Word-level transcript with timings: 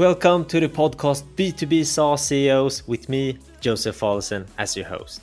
Welcome 0.00 0.46
to 0.46 0.60
the 0.60 0.66
podcast 0.66 1.24
B2B 1.36 1.84
SaaS 1.84 2.26
CEOs 2.26 2.88
with 2.88 3.10
me, 3.10 3.36
Joseph 3.60 4.00
Fallesen, 4.00 4.46
as 4.56 4.74
your 4.74 4.86
host. 4.86 5.20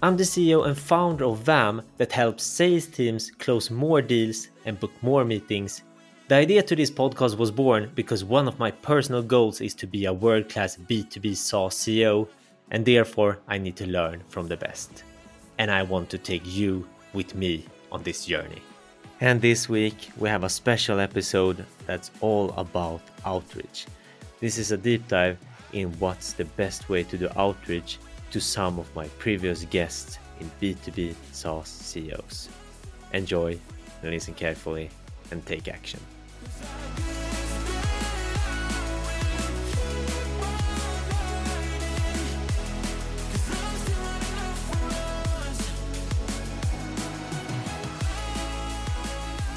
I'm 0.00 0.16
the 0.16 0.22
CEO 0.22 0.64
and 0.64 0.78
founder 0.78 1.24
of 1.24 1.40
Vaam 1.40 1.82
that 1.96 2.12
helps 2.12 2.44
sales 2.44 2.86
teams 2.86 3.32
close 3.32 3.68
more 3.68 4.00
deals 4.00 4.46
and 4.64 4.78
book 4.78 4.92
more 5.02 5.24
meetings. 5.24 5.82
The 6.28 6.36
idea 6.36 6.62
to 6.62 6.76
this 6.76 6.88
podcast 6.88 7.36
was 7.36 7.50
born 7.50 7.90
because 7.96 8.22
one 8.24 8.46
of 8.46 8.60
my 8.60 8.70
personal 8.70 9.24
goals 9.24 9.60
is 9.60 9.74
to 9.74 9.88
be 9.88 10.04
a 10.04 10.12
world 10.12 10.48
class 10.48 10.76
B2B 10.76 11.34
SaaS 11.34 11.74
CEO, 11.74 12.28
and 12.70 12.84
therefore 12.84 13.40
I 13.48 13.58
need 13.58 13.74
to 13.78 13.88
learn 13.88 14.22
from 14.28 14.46
the 14.46 14.56
best. 14.56 15.02
And 15.58 15.68
I 15.68 15.82
want 15.82 16.10
to 16.10 16.18
take 16.18 16.46
you 16.46 16.88
with 17.12 17.34
me 17.34 17.66
on 17.90 18.04
this 18.04 18.24
journey. 18.26 18.62
And 19.20 19.40
this 19.40 19.68
week 19.68 20.10
we 20.16 20.28
have 20.28 20.44
a 20.44 20.48
special 20.48 21.00
episode 21.00 21.66
that's 21.86 22.12
all 22.20 22.50
about 22.50 23.00
outreach. 23.26 23.86
This 24.42 24.58
is 24.58 24.72
a 24.72 24.76
deep 24.76 25.06
dive 25.06 25.38
in 25.72 25.92
what's 26.00 26.32
the 26.32 26.44
best 26.44 26.88
way 26.88 27.04
to 27.04 27.16
do 27.16 27.28
outreach 27.36 27.98
to 28.32 28.40
some 28.40 28.80
of 28.80 28.92
my 28.92 29.06
previous 29.20 29.64
guests 29.66 30.18
in 30.40 30.50
B2B 30.60 31.14
SaaS 31.30 31.68
CEOs. 31.68 32.48
Enjoy, 33.12 33.56
listen 34.02 34.34
carefully, 34.34 34.90
and 35.30 35.46
take 35.46 35.68
action. 35.68 36.00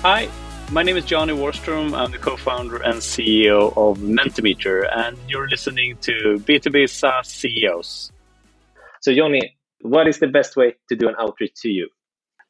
Hi, 0.04 0.30
my 0.76 0.84
name 0.84 0.98
is 0.98 1.06
Johnny 1.06 1.32
Warström. 1.32 1.98
I'm 1.98 2.12
the 2.12 2.18
co-founder 2.18 2.76
and 2.84 2.96
CEO 2.96 3.72
of 3.78 4.00
Mentimeter, 4.00 4.86
and 4.94 5.18
you're 5.30 5.48
listening 5.48 5.96
to 6.02 6.12
B2B 6.40 6.90
SaaS 6.90 7.30
CEOs. 7.30 8.12
So, 9.00 9.16
Johnny, 9.16 9.56
what 9.84 10.06
is 10.06 10.20
the 10.20 10.28
best 10.28 10.58
way 10.58 10.76
to 10.90 10.98
do 10.98 11.08
an 11.08 11.16
outreach 11.18 11.54
to 11.62 11.70
you? 11.70 11.88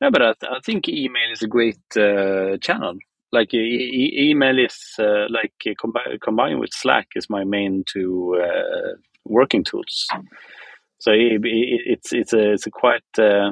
Yeah, 0.01 0.09
but 0.09 0.23
I, 0.23 0.33
th- 0.41 0.51
I 0.51 0.59
think 0.65 0.89
email 0.89 1.31
is 1.31 1.43
a 1.43 1.47
great 1.47 1.77
uh, 1.95 2.57
channel. 2.61 2.95
Like 3.31 3.53
e- 3.53 3.57
e- 3.59 4.31
email 4.31 4.57
is 4.57 4.75
uh, 4.97 5.27
like 5.29 5.53
combi- 5.63 6.19
combined 6.19 6.59
with 6.59 6.71
Slack 6.73 7.09
is 7.15 7.29
my 7.29 7.43
main 7.43 7.83
two 7.87 8.41
uh, 8.43 8.95
working 9.25 9.63
tools. 9.63 10.07
So 10.97 11.11
it, 11.11 11.45
it, 11.45 11.81
it's 11.85 12.11
it's 12.11 12.33
a 12.33 12.53
it's 12.53 12.65
a 12.65 12.71
quite 12.71 13.03
uh, 13.19 13.51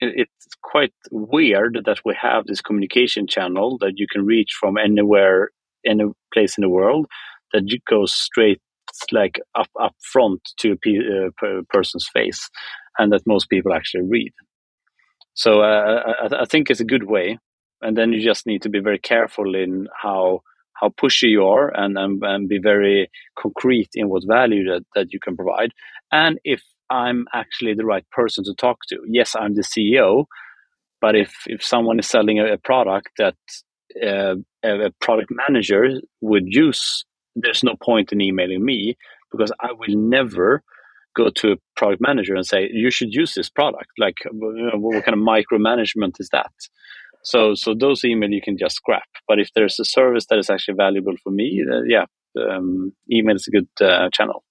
it's 0.00 0.46
quite 0.62 0.92
weird 1.10 1.78
that 1.84 1.98
we 2.04 2.14
have 2.20 2.46
this 2.46 2.60
communication 2.60 3.26
channel 3.26 3.78
that 3.80 3.94
you 3.96 4.06
can 4.10 4.24
reach 4.24 4.52
from 4.58 4.76
anywhere, 4.76 5.50
any 5.86 6.04
place 6.32 6.58
in 6.58 6.62
the 6.62 6.68
world, 6.68 7.06
that 7.52 7.62
goes 7.88 8.14
straight 8.14 8.60
like 9.12 9.40
up 9.54 9.68
up 9.80 9.94
front 10.00 10.40
to 10.58 10.76
a 10.86 11.26
uh, 11.26 11.62
person's 11.68 12.08
face, 12.12 12.48
and 12.98 13.12
that 13.12 13.26
most 13.26 13.48
people 13.48 13.72
actually 13.72 14.04
read. 14.08 14.32
So 15.34 15.60
uh, 15.60 16.14
I, 16.22 16.42
I, 16.42 16.44
think 16.46 16.70
it's 16.70 16.80
a 16.80 16.84
good 16.84 17.04
way, 17.04 17.38
and 17.82 17.96
then 17.96 18.12
you 18.12 18.22
just 18.22 18.46
need 18.46 18.62
to 18.62 18.70
be 18.70 18.80
very 18.80 18.98
careful 18.98 19.54
in 19.54 19.88
how 20.02 20.42
how 20.74 20.88
pushy 20.90 21.30
you 21.30 21.44
are, 21.44 21.68
and 21.76 21.98
and, 21.98 22.22
and 22.22 22.48
be 22.48 22.58
very 22.58 23.10
concrete 23.38 23.90
in 23.94 24.08
what 24.08 24.22
value 24.26 24.64
that, 24.70 24.84
that 24.94 25.12
you 25.12 25.20
can 25.20 25.36
provide. 25.36 25.72
And 26.10 26.38
if 26.44 26.62
I'm 26.90 27.26
actually 27.32 27.74
the 27.74 27.84
right 27.84 28.08
person 28.10 28.44
to 28.44 28.54
talk 28.54 28.78
to. 28.88 28.98
Yes, 29.08 29.34
I'm 29.38 29.54
the 29.54 29.62
CEO, 29.62 30.26
but 31.00 31.16
if 31.16 31.32
if 31.46 31.62
someone 31.62 31.98
is 31.98 32.08
selling 32.08 32.38
a, 32.38 32.54
a 32.54 32.58
product 32.58 33.08
that 33.18 33.36
uh, 34.02 34.36
a 34.64 34.90
product 35.00 35.30
manager 35.30 36.00
would 36.20 36.44
use, 36.46 37.04
there's 37.34 37.62
no 37.62 37.74
point 37.82 38.12
in 38.12 38.20
emailing 38.20 38.64
me 38.64 38.96
because 39.32 39.52
I 39.60 39.72
will 39.72 39.96
never 39.96 40.62
go 41.16 41.30
to 41.30 41.52
a 41.52 41.56
product 41.76 42.00
manager 42.00 42.34
and 42.34 42.46
say 42.46 42.68
you 42.70 42.90
should 42.90 43.12
use 43.12 43.34
this 43.34 43.48
product. 43.48 43.90
Like, 43.98 44.16
what 44.30 45.04
kind 45.04 45.16
of 45.16 45.24
micromanagement 45.24 46.20
is 46.20 46.28
that? 46.30 46.52
So, 47.24 47.54
so 47.54 47.74
those 47.74 48.04
email 48.04 48.30
you 48.30 48.42
can 48.42 48.56
just 48.56 48.76
scrap. 48.76 49.08
But 49.26 49.40
if 49.40 49.50
there's 49.54 49.80
a 49.80 49.84
service 49.84 50.26
that 50.26 50.38
is 50.38 50.48
actually 50.48 50.74
valuable 50.74 51.16
for 51.24 51.30
me, 51.30 51.64
uh, 51.68 51.82
yeah, 51.82 52.04
um, 52.38 52.92
email 53.10 53.34
is 53.34 53.48
a 53.48 53.50
good 53.50 53.68
uh, 53.80 54.10
channel 54.12 54.44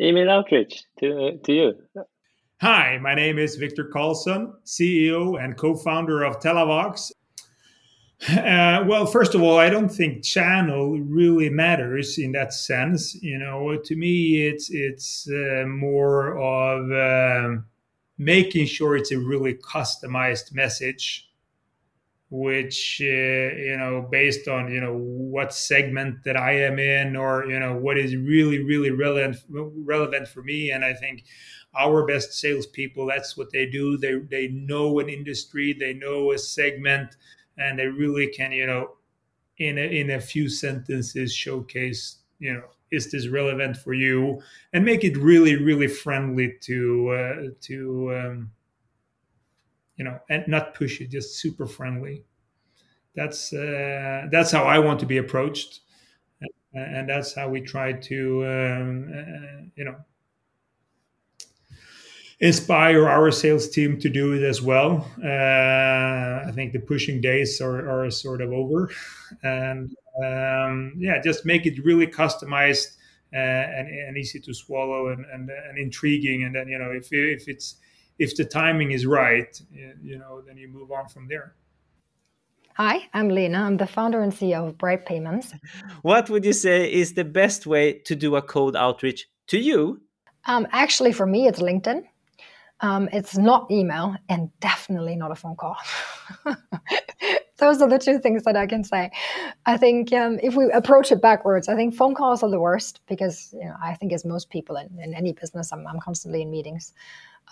email 0.00 0.30
outreach 0.30 0.84
to, 1.00 1.38
to 1.44 1.52
you. 1.52 1.74
Hi, 2.60 2.98
my 2.98 3.14
name 3.14 3.38
is 3.38 3.56
Viktor 3.56 3.90
Karlsson, 3.94 4.52
CEO 4.64 5.42
and 5.42 5.56
co 5.56 5.76
founder 5.76 6.22
of 6.22 6.40
Telavox. 6.40 7.10
Uh, 8.30 8.82
well, 8.86 9.04
first 9.04 9.34
of 9.34 9.42
all, 9.42 9.58
I 9.58 9.68
don't 9.68 9.90
think 9.90 10.24
channel 10.24 10.98
really 10.98 11.50
matters 11.50 12.16
in 12.16 12.32
that 12.32 12.54
sense. 12.54 13.14
You 13.22 13.38
know, 13.38 13.76
to 13.76 13.94
me, 13.94 14.46
it's 14.46 14.70
it's 14.70 15.28
uh, 15.30 15.66
more 15.66 16.38
of 16.38 16.90
uh, 16.90 17.60
making 18.16 18.66
sure 18.66 18.96
it's 18.96 19.12
a 19.12 19.18
really 19.18 19.54
customized 19.54 20.54
message 20.54 21.28
which 22.30 23.00
uh, 23.00 23.04
you 23.04 23.76
know 23.78 24.06
based 24.10 24.48
on 24.48 24.72
you 24.72 24.80
know 24.80 24.96
what 24.96 25.54
segment 25.54 26.24
that 26.24 26.36
i 26.36 26.52
am 26.52 26.78
in 26.78 27.14
or 27.14 27.46
you 27.46 27.58
know 27.58 27.76
what 27.76 27.96
is 27.96 28.16
really 28.16 28.62
really 28.64 28.90
relevant 28.90 29.36
relevant 29.48 30.26
for 30.26 30.42
me. 30.42 30.70
And 30.70 30.84
i 30.84 30.92
think 30.92 31.24
our 31.78 32.06
best 32.06 32.32
salespeople 32.32 33.06
that's 33.06 33.36
what 33.36 33.52
they 33.52 33.66
do. 33.66 33.96
They 33.96 34.14
they 34.30 34.48
know 34.48 34.98
an 34.98 35.08
industry 35.08 35.76
they 35.78 35.94
know 35.94 36.32
a 36.32 36.38
segment 36.38 37.16
and 37.58 37.78
they 37.78 37.86
really 37.86 38.28
can 38.28 38.52
you 38.52 38.66
know 38.66 38.90
in 39.58 39.78
a, 39.78 39.82
in 39.82 40.10
a 40.10 40.20
few 40.20 40.48
sentences 40.48 41.34
showcase 41.34 42.18
you 42.38 42.52
know 42.52 42.64
is 42.90 43.10
this 43.10 43.28
relevant 43.28 43.76
for 43.76 43.92
you? 43.92 44.40
And 44.72 44.84
make 44.84 45.04
it 45.04 45.16
really 45.16 45.56
really 45.56 45.88
friendly 45.88 46.54
to 46.62 47.10
uh, 47.10 47.42
to 47.62 48.14
um, 48.16 48.50
you 49.96 50.04
know, 50.04 50.18
and 50.28 50.46
not 50.48 50.74
pushy, 50.74 51.08
just 51.08 51.38
super 51.38 51.66
friendly. 51.66 52.24
That's 53.14 53.52
uh, 53.52 54.26
that's 54.30 54.50
how 54.50 54.64
I 54.64 54.78
want 54.78 55.00
to 55.00 55.06
be 55.06 55.16
approached, 55.16 55.80
and 56.74 57.08
that's 57.08 57.34
how 57.34 57.48
we 57.48 57.62
try 57.62 57.92
to, 57.92 58.44
um, 58.44 59.12
uh, 59.12 59.62
you 59.74 59.84
know, 59.84 59.96
inspire 62.40 63.08
our 63.08 63.30
sales 63.30 63.70
team 63.70 63.98
to 64.00 64.10
do 64.10 64.34
it 64.34 64.42
as 64.42 64.60
well. 64.60 65.10
Uh, 65.24 66.46
I 66.46 66.52
think 66.54 66.72
the 66.72 66.78
pushing 66.78 67.22
days 67.22 67.60
are, 67.62 67.88
are 67.88 68.10
sort 68.10 68.42
of 68.42 68.52
over, 68.52 68.90
and 69.42 69.96
um, 70.22 70.92
yeah, 70.98 71.20
just 71.22 71.46
make 71.46 71.64
it 71.64 71.84
really 71.84 72.06
customized 72.06 72.96
uh, 73.32 73.38
and, 73.38 73.88
and, 73.88 74.16
easy 74.16 74.40
to 74.40 74.54
swallow 74.54 75.08
and, 75.08 75.24
and, 75.32 75.50
and 75.50 75.78
intriguing. 75.78 76.44
And 76.44 76.54
then 76.54 76.68
you 76.68 76.78
know, 76.78 76.90
if 76.90 77.08
if 77.12 77.48
it's 77.48 77.76
if 78.18 78.36
the 78.36 78.44
timing 78.44 78.92
is 78.92 79.06
right, 79.06 79.60
you 80.02 80.18
know, 80.18 80.40
then 80.40 80.56
you 80.56 80.68
move 80.68 80.90
on 80.90 81.08
from 81.08 81.28
there. 81.28 81.54
Hi, 82.74 83.08
I'm 83.14 83.30
Lena. 83.30 83.62
I'm 83.62 83.78
the 83.78 83.86
founder 83.86 84.20
and 84.20 84.32
CEO 84.32 84.68
of 84.68 84.76
Brite 84.76 85.06
Payments. 85.06 85.54
What 86.02 86.28
would 86.28 86.44
you 86.44 86.52
say 86.52 86.92
is 86.92 87.14
the 87.14 87.24
best 87.24 87.66
way 87.66 87.94
to 88.00 88.14
do 88.14 88.36
a 88.36 88.42
cold 88.42 88.76
outreach 88.76 89.28
to 89.46 89.58
you? 89.58 90.02
Um, 90.44 90.66
actually, 90.72 91.12
for 91.12 91.26
me, 91.26 91.46
it's 91.46 91.60
LinkedIn. 91.60 92.02
Um, 92.80 93.08
it's 93.12 93.38
not 93.38 93.70
email 93.70 94.14
and 94.28 94.50
definitely 94.60 95.16
not 95.16 95.30
a 95.30 95.34
phone 95.34 95.56
call. 95.56 95.76
Those 97.58 97.80
are 97.80 97.88
the 97.88 97.98
two 97.98 98.18
things 98.18 98.42
that 98.42 98.54
I 98.54 98.66
can 98.66 98.84
say. 98.84 99.10
I 99.64 99.78
think 99.78 100.12
um, 100.12 100.38
if 100.42 100.54
we 100.54 100.70
approach 100.72 101.10
it 101.10 101.22
backwards, 101.22 101.70
I 101.70 101.74
think 101.74 101.94
phone 101.94 102.14
calls 102.14 102.42
are 102.42 102.50
the 102.50 102.60
worst 102.60 103.00
because 103.08 103.54
you 103.54 103.64
know 103.64 103.74
I 103.82 103.94
think 103.94 104.12
as 104.12 104.26
most 104.26 104.50
people 104.50 104.76
in, 104.76 105.00
in 105.02 105.14
any 105.14 105.32
business, 105.32 105.72
I'm, 105.72 105.86
I'm 105.86 105.98
constantly 105.98 106.42
in 106.42 106.50
meetings. 106.50 106.92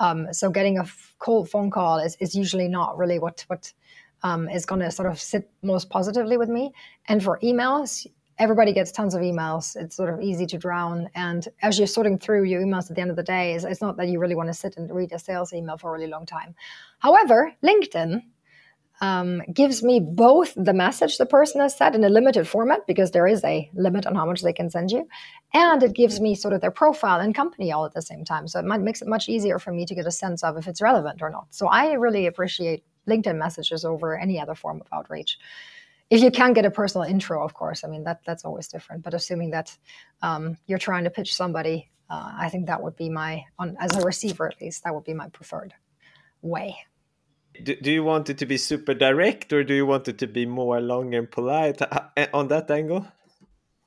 Um, 0.00 0.32
so 0.32 0.50
getting 0.50 0.78
a 0.78 0.87
cold 1.19 1.49
phone 1.49 1.71
call 1.71 1.99
is, 1.99 2.16
is 2.21 2.34
usually 2.34 2.69
not 2.69 2.99
really 2.99 3.19
what 3.19 3.44
what 3.49 3.72
um, 4.22 4.49
is 4.49 4.66
going 4.66 4.81
to 4.81 4.91
sort 4.91 5.09
of 5.09 5.21
sit 5.21 5.50
most 5.62 5.91
positively 5.91 6.37
with 6.37 6.49
me. 6.49 6.72
And 7.06 7.22
for 7.22 7.38
emails, 7.43 8.06
everybody 8.38 8.72
gets 8.72 8.91
tons 8.91 9.15
of 9.15 9.21
emails. 9.21 9.77
It's 9.77 9.97
sort 9.97 10.12
of 10.12 10.21
easy 10.21 10.47
to 10.47 10.59
drown. 10.59 11.08
And 11.14 11.46
as 11.62 11.79
you're 11.79 11.87
sorting 11.87 12.19
through 12.19 12.44
your 12.44 12.62
emails 12.62 12.91
at 12.91 12.96
the 12.96 13.02
end 13.02 13.11
of 13.11 13.17
the 13.17 13.23
day, 13.23 13.55
it's, 13.55 13.64
it's 13.64 13.82
not 13.82 13.96
that 13.99 14.08
you 14.08 14.19
really 14.19 14.35
want 14.35 14.49
to 14.49 14.55
sit 14.55 14.76
and 14.76 14.91
read 14.91 15.12
a 15.12 15.19
sales 15.19 15.52
email 15.52 15.76
for 15.76 15.91
a 15.91 15.93
really 15.93 16.08
long 16.08 16.26
time. 16.26 16.55
However, 16.99 17.52
LinkedIn 17.62 18.23
um, 19.04 19.42
gives 19.52 19.82
me 19.82 20.00
both 20.00 20.54
the 20.56 20.72
message 20.72 21.18
the 21.18 21.26
person 21.26 21.60
has 21.60 21.76
said 21.76 21.94
in 21.94 22.04
a 22.04 22.08
limited 22.08 22.48
format 22.48 22.86
because 22.86 23.10
there 23.10 23.26
is 23.26 23.44
a 23.44 23.70
limit 23.74 24.06
on 24.06 24.14
how 24.14 24.24
much 24.24 24.40
they 24.42 24.52
can 24.52 24.70
send 24.70 24.90
you, 24.90 25.06
and 25.52 25.82
it 25.82 25.92
gives 25.92 26.20
me 26.20 26.34
sort 26.34 26.54
of 26.54 26.60
their 26.62 26.70
profile 26.70 27.20
and 27.20 27.34
company 27.34 27.70
all 27.70 27.84
at 27.84 27.92
the 27.92 28.00
same 28.10 28.24
time. 28.24 28.48
So 28.48 28.58
it 28.58 28.64
might, 28.64 28.80
makes 28.80 29.02
it 29.02 29.08
much 29.08 29.28
easier 29.28 29.58
for 29.58 29.72
me 29.72 29.84
to 29.84 29.94
get 29.94 30.06
a 30.06 30.10
sense 30.10 30.42
of 30.42 30.56
if 30.56 30.66
it's 30.66 30.80
relevant 30.80 31.20
or 31.20 31.28
not. 31.28 31.46
So 31.50 31.66
I 31.66 31.92
really 31.92 32.26
appreciate 32.26 32.82
LinkedIn 33.06 33.36
messages 33.36 33.84
over 33.84 34.18
any 34.18 34.40
other 34.40 34.54
form 34.54 34.80
of 34.80 34.86
outreach. 34.90 35.38
If 36.08 36.22
you 36.22 36.30
can 36.30 36.54
get 36.54 36.64
a 36.64 36.70
personal 36.70 37.06
intro, 37.06 37.44
of 37.44 37.52
course, 37.52 37.84
I 37.84 37.88
mean 37.88 38.04
that 38.04 38.20
that's 38.24 38.44
always 38.44 38.68
different. 38.68 39.02
But 39.02 39.14
assuming 39.14 39.50
that 39.50 39.76
um, 40.22 40.56
you're 40.66 40.78
trying 40.78 41.04
to 41.04 41.10
pitch 41.10 41.34
somebody, 41.34 41.90
uh, 42.08 42.32
I 42.38 42.48
think 42.48 42.66
that 42.66 42.82
would 42.82 42.96
be 42.96 43.10
my, 43.10 43.44
on, 43.58 43.76
as 43.80 43.96
a 43.96 44.00
receiver 44.00 44.46
at 44.46 44.60
least, 44.60 44.84
that 44.84 44.94
would 44.94 45.04
be 45.04 45.14
my 45.14 45.28
preferred 45.28 45.74
way. 46.40 46.76
Do, 47.62 47.76
do 47.76 47.92
you 47.92 48.02
want 48.02 48.30
it 48.30 48.38
to 48.38 48.46
be 48.46 48.56
super 48.56 48.94
direct 48.94 49.52
or 49.52 49.62
do 49.62 49.74
you 49.74 49.86
want 49.86 50.08
it 50.08 50.18
to 50.18 50.26
be 50.26 50.44
more 50.44 50.80
long 50.80 51.14
and 51.14 51.30
polite 51.30 51.80
uh, 51.80 52.00
uh, 52.16 52.26
on 52.34 52.48
that 52.48 52.70
angle? 52.70 53.06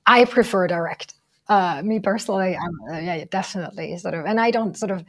I 0.06 0.26
prefer 0.26 0.68
direct. 0.68 1.16
Uh, 1.50 1.82
me 1.84 2.00
personally, 2.00 2.58
I'm, 2.58 2.94
uh, 2.94 3.00
yeah, 3.00 3.24
definitely 3.30 3.98
sort 3.98 4.14
of, 4.14 4.26
and 4.26 4.40
I 4.40 4.52
don't 4.52 4.78
sort 4.78 4.92
of. 4.92 5.04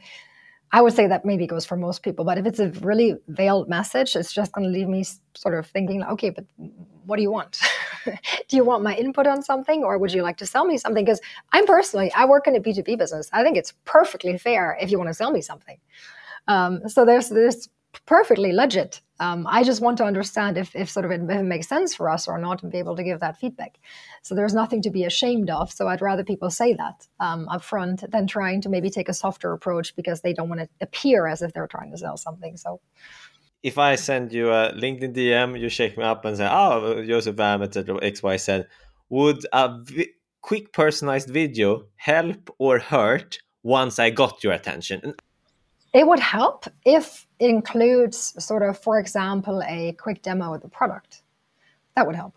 I 0.71 0.83
would 0.83 0.93
say 0.93 1.07
that 1.07 1.25
maybe 1.25 1.47
goes 1.47 1.65
for 1.65 1.75
most 1.75 2.03
people, 2.03 2.23
but 2.23 2.37
if 2.37 2.45
it's 2.45 2.59
a 2.59 2.69
really 2.81 3.15
veiled 3.27 3.69
message, 3.69 4.15
it's 4.15 4.31
just 4.31 4.51
going 4.51 4.67
to 4.67 4.71
leave 4.71 4.87
me 4.87 5.03
sort 5.33 5.55
of 5.55 5.65
thinking, 5.65 6.03
okay, 6.03 6.29
but 6.29 6.45
what 7.07 7.15
do 7.15 7.23
you 7.23 7.31
want? 7.31 7.59
do 8.05 8.55
you 8.55 8.63
want 8.63 8.83
my 8.83 8.95
input 8.95 9.25
on 9.25 9.41
something, 9.41 9.83
or 9.83 9.97
would 9.97 10.13
you 10.13 10.21
like 10.21 10.37
to 10.37 10.45
sell 10.45 10.65
me 10.65 10.77
something? 10.77 11.03
Because 11.03 11.21
I'm 11.53 11.65
personally, 11.65 12.11
I 12.13 12.25
work 12.25 12.45
in 12.45 12.55
a 12.55 12.59
B 12.59 12.71
two 12.71 12.83
B 12.83 12.95
business. 12.95 13.29
I 13.33 13.41
think 13.41 13.57
it's 13.57 13.73
perfectly 13.85 14.37
fair 14.37 14.77
if 14.79 14.91
you 14.91 14.99
want 14.99 15.09
to 15.09 15.15
sell 15.15 15.31
me 15.31 15.41
something. 15.41 15.77
Um, 16.47 16.87
so 16.87 17.03
there's 17.03 17.29
there's 17.29 17.67
perfectly 18.05 18.51
legit. 18.51 19.01
Um, 19.19 19.45
I 19.49 19.63
just 19.63 19.81
want 19.81 19.97
to 19.97 20.05
understand 20.05 20.57
if, 20.57 20.75
if 20.75 20.89
sort 20.89 21.05
of 21.05 21.11
it, 21.11 21.21
if 21.21 21.39
it 21.39 21.43
makes 21.43 21.67
sense 21.67 21.93
for 21.93 22.09
us 22.09 22.27
or 22.27 22.37
not 22.37 22.63
and 22.63 22.71
be 22.71 22.77
able 22.77 22.95
to 22.95 23.03
give 23.03 23.19
that 23.19 23.37
feedback. 23.37 23.77
So 24.21 24.33
there's 24.33 24.53
nothing 24.53 24.81
to 24.83 24.89
be 24.89 25.03
ashamed 25.03 25.49
of. 25.49 25.71
So 25.71 25.87
I'd 25.87 26.01
rather 26.01 26.23
people 26.23 26.49
say 26.49 26.73
that 26.75 27.07
um, 27.19 27.49
up 27.49 27.63
front 27.63 28.09
than 28.11 28.27
trying 28.27 28.61
to 28.61 28.69
maybe 28.69 28.89
take 28.89 29.09
a 29.09 29.13
softer 29.13 29.51
approach 29.51 29.95
because 29.95 30.21
they 30.21 30.33
don't 30.33 30.49
want 30.49 30.61
to 30.61 30.69
appear 30.79 31.27
as 31.27 31.41
if 31.41 31.51
they're 31.53 31.67
trying 31.67 31.91
to 31.91 31.97
sell 31.97 32.15
something. 32.15 32.55
So 32.55 32.79
if 33.61 33.77
I 33.77 33.95
send 33.95 34.31
you 34.31 34.49
a 34.51 34.71
LinkedIn 34.73 35.13
DM, 35.13 35.59
you 35.59 35.67
shake 35.67 35.97
me 35.97 36.03
up 36.03 36.23
and 36.23 36.37
say, 36.37 36.47
"Oh, 36.49 37.03
Joseph 37.05 37.35
Vaam, 37.35 37.61
etc." 37.61 37.99
X, 38.01 38.23
Y, 38.23 38.37
Z. 38.37 38.63
Would 39.09 39.45
a 39.51 39.79
vi- 39.83 40.13
quick 40.41 40.71
personalized 40.71 41.29
video 41.29 41.83
help 41.97 42.49
or 42.57 42.79
hurt 42.79 43.39
once 43.63 43.99
I 43.99 44.11
got 44.11 44.43
your 44.43 44.53
attention? 44.53 45.13
It 45.93 46.05
would 46.05 46.19
help 46.19 46.65
if 46.85 47.27
it 47.39 47.49
includes 47.49 48.33
sort 48.43 48.61
of, 48.61 48.77
for 48.77 48.99
example, 48.99 49.63
a 49.67 49.93
quick 49.93 50.21
demo 50.21 50.53
of 50.53 50.61
the 50.61 50.69
product. 50.69 51.23
That 51.95 52.05
would 52.05 52.15
help. 52.15 52.35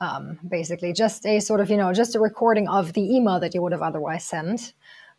Um, 0.00 0.40
basically, 0.48 0.92
just 0.92 1.24
a 1.26 1.38
sort 1.38 1.60
of, 1.60 1.70
you 1.70 1.76
know, 1.76 1.92
just 1.92 2.16
a 2.16 2.20
recording 2.20 2.68
of 2.68 2.92
the 2.92 3.14
email 3.14 3.38
that 3.38 3.54
you 3.54 3.62
would 3.62 3.72
have 3.72 3.82
otherwise 3.82 4.24
sent 4.24 4.74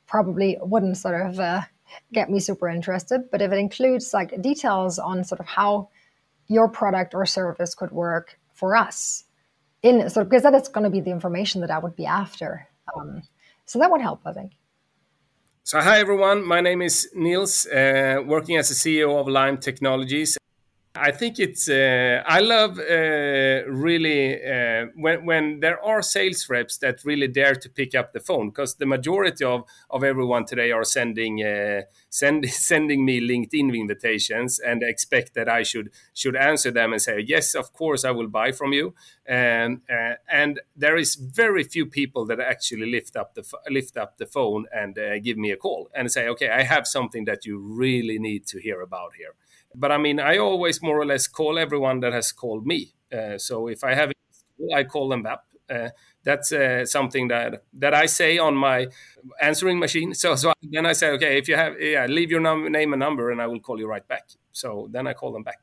probably 0.06 0.58
wouldn't 0.62 0.98
sort 0.98 1.22
of 1.22 1.40
uh, 1.40 1.62
get 2.12 2.30
me 2.30 2.40
super 2.40 2.68
interested. 2.68 3.32
But 3.32 3.42
if 3.42 3.52
it 3.52 3.58
includes 3.58 4.14
like 4.14 4.42
details 4.42 5.00
on 5.00 5.24
sort 5.24 5.40
of 5.40 5.48
how 5.48 5.90
your 6.48 6.68
product 6.68 7.14
or 7.14 7.26
service 7.26 7.76
could 7.76 7.92
work 7.92 8.38
for 8.52 8.76
us, 8.76 9.24
in 9.84 10.10
sort 10.10 10.26
of 10.26 10.30
because 10.30 10.44
that 10.44 10.54
is 10.54 10.68
going 10.68 10.84
to 10.84 10.90
be 10.90 11.00
the 11.00 11.12
information 11.12 11.62
that 11.62 11.72
I 11.72 11.80
would 11.80 11.96
be 11.96 12.06
after. 12.06 12.68
Um, 12.96 13.22
so 13.66 13.80
that 13.80 13.90
would 13.90 14.02
help, 14.02 14.22
I 14.26 14.34
think. 14.34 14.52
So, 15.66 15.80
hi 15.80 16.00
everyone. 16.00 16.46
My 16.46 16.60
name 16.60 16.82
is 16.82 17.10
Nils, 17.16 17.66
uh, 17.68 18.22
working 18.26 18.58
as 18.58 18.70
a 18.70 18.74
CEO 18.74 19.18
of 19.18 19.30
Lime 19.30 19.58
Technologies. 19.58 20.38
I 20.96 21.10
think 21.10 21.40
it's. 21.40 21.68
Uh, 21.68 22.22
I 22.24 22.40
love 22.40 22.78
uh, 22.78 23.64
really 23.68 24.36
uh, 24.36 24.86
when 24.96 25.26
when 25.26 25.60
there 25.60 25.84
are 25.84 26.04
sales 26.04 26.48
reps 26.50 26.78
that 26.78 27.04
really 27.04 27.28
dare 27.28 27.56
to 27.56 27.68
pick 27.70 27.96
up 27.96 28.14
the 28.14 28.20
phone 28.20 28.50
because 28.50 28.76
the 28.76 28.86
majority 28.86 29.44
of 29.44 29.64
of 29.90 30.04
everyone 30.04 30.46
today 30.46 30.72
are 30.72 30.84
sending 30.84 31.44
uh, 31.44 31.82
send, 32.10 32.48
sending 32.50 33.06
me 33.06 33.20
LinkedIn 33.20 33.76
invitations 33.76 34.60
and 34.60 34.84
expect 34.84 35.34
that 35.34 35.50
I 35.50 35.64
should 35.64 35.90
should 36.14 36.36
answer 36.36 36.70
them 36.70 36.94
and 36.94 37.02
say 37.02 37.20
yes, 37.28 37.56
of 37.56 37.74
course 37.74 38.06
I 38.06 38.12
will 38.12 38.28
buy 38.28 38.52
from 38.52 38.72
you. 38.72 38.94
And 39.26 39.82
uh, 39.90 40.18
and 40.32 40.62
there 40.76 40.96
is 40.96 41.16
very 41.16 41.64
few 41.64 41.88
people 41.88 42.28
that 42.28 42.40
actually 42.40 42.92
lift 42.92 43.16
up 43.16 43.34
the 43.34 43.44
lift 43.68 43.98
up 43.98 44.20
the 44.20 44.28
phone 44.28 44.68
and 44.72 44.96
uh, 45.00 45.18
give 45.18 45.38
me 45.40 45.50
a 45.50 45.58
call 45.58 45.90
and 45.96 46.12
say 46.12 46.28
okay, 46.28 46.50
I 46.50 46.62
have 46.62 46.86
something 46.86 47.26
that 47.26 47.48
you 47.48 47.58
really 47.58 48.20
need 48.20 48.46
to 48.48 48.60
hear 48.60 48.80
about 48.80 49.14
here. 49.18 49.34
But 49.76 49.92
I 49.92 49.98
mean, 49.98 50.20
I 50.20 50.38
always 50.38 50.82
more 50.82 51.00
or 51.00 51.06
less 51.06 51.28
call 51.28 51.58
everyone 51.58 52.00
that 52.02 52.14
has 52.14 52.32
called 52.32 52.66
me. 52.66 52.94
Uh, 53.12 53.38
so 53.38 53.68
if 53.68 53.84
I 53.84 53.94
have, 53.94 54.12
I 54.76 54.84
call 54.84 55.10
them 55.10 55.24
back. 55.24 55.40
Uh, 55.70 55.90
that's 56.24 56.52
uh, 56.52 56.86
something 56.86 57.28
that 57.30 57.64
that 57.74 57.94
I 57.94 58.06
say 58.06 58.38
on 58.38 58.56
my 58.56 58.88
answering 59.42 59.80
machine. 59.80 60.14
So 60.14 60.36
so 60.36 60.54
then 60.62 60.86
I 60.86 60.94
say, 60.94 61.10
okay, 61.12 61.38
if 61.38 61.48
you 61.48 61.56
have, 61.56 61.80
yeah, 61.80 62.06
leave 62.06 62.32
your 62.32 62.42
num- 62.42 62.72
name 62.72 62.94
and 62.94 63.00
number, 63.00 63.32
and 63.32 63.42
I 63.42 63.48
will 63.48 63.60
call 63.60 63.80
you 63.80 63.88
right 63.88 64.08
back. 64.08 64.30
So 64.52 64.88
then 64.92 65.08
I 65.08 65.14
call 65.14 65.32
them 65.32 65.44
back. 65.44 65.60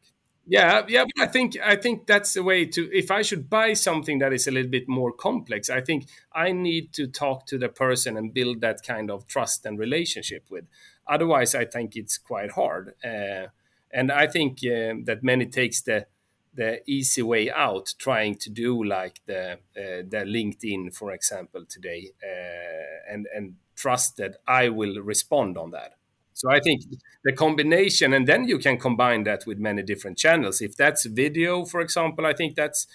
Yeah, 0.46 0.82
yeah. 0.88 1.04
I 1.18 1.26
think 1.26 1.56
I 1.62 1.76
think 1.76 2.06
that's 2.06 2.34
the 2.34 2.42
way 2.42 2.66
to. 2.66 2.90
If 2.92 3.10
I 3.10 3.22
should 3.22 3.48
buy 3.48 3.74
something 3.74 4.18
that 4.18 4.32
is 4.32 4.48
a 4.48 4.50
little 4.50 4.70
bit 4.70 4.88
more 4.88 5.12
complex, 5.12 5.70
I 5.70 5.80
think 5.80 6.08
I 6.32 6.50
need 6.52 6.92
to 6.94 7.06
talk 7.06 7.46
to 7.46 7.58
the 7.58 7.68
person 7.68 8.16
and 8.16 8.34
build 8.34 8.60
that 8.62 8.82
kind 8.82 9.10
of 9.10 9.26
trust 9.26 9.64
and 9.66 9.78
relationship 9.78 10.46
with. 10.50 10.64
Otherwise, 11.06 11.54
I 11.54 11.66
think 11.66 11.94
it's 11.94 12.18
quite 12.18 12.52
hard. 12.52 12.94
Uh, 13.04 13.48
and 13.92 14.10
I 14.12 14.26
think 14.26 14.58
uh, 14.64 14.94
that 15.04 15.20
many 15.22 15.46
takes 15.46 15.82
the 15.82 16.06
the 16.52 16.80
easy 16.90 17.22
way 17.22 17.48
out, 17.50 17.94
trying 17.98 18.34
to 18.36 18.50
do 18.50 18.82
like 18.84 19.20
the 19.26 19.52
uh, 19.76 20.02
the 20.08 20.24
LinkedIn, 20.26 20.94
for 20.94 21.12
example, 21.12 21.64
today, 21.68 22.10
uh, 22.22 23.12
and 23.12 23.26
and 23.34 23.54
trust 23.76 24.16
that 24.16 24.36
I 24.46 24.68
will 24.68 25.00
respond 25.02 25.56
on 25.56 25.70
that. 25.70 25.94
So 26.34 26.50
I 26.50 26.60
think 26.60 26.82
the 27.24 27.32
combination, 27.32 28.12
and 28.14 28.26
then 28.26 28.48
you 28.48 28.58
can 28.58 28.78
combine 28.78 29.24
that 29.24 29.44
with 29.46 29.58
many 29.58 29.82
different 29.82 30.18
channels. 30.18 30.60
If 30.60 30.76
that's 30.76 31.04
video, 31.04 31.64
for 31.64 31.80
example, 31.80 32.26
I 32.26 32.32
think 32.32 32.56
that's 32.56 32.86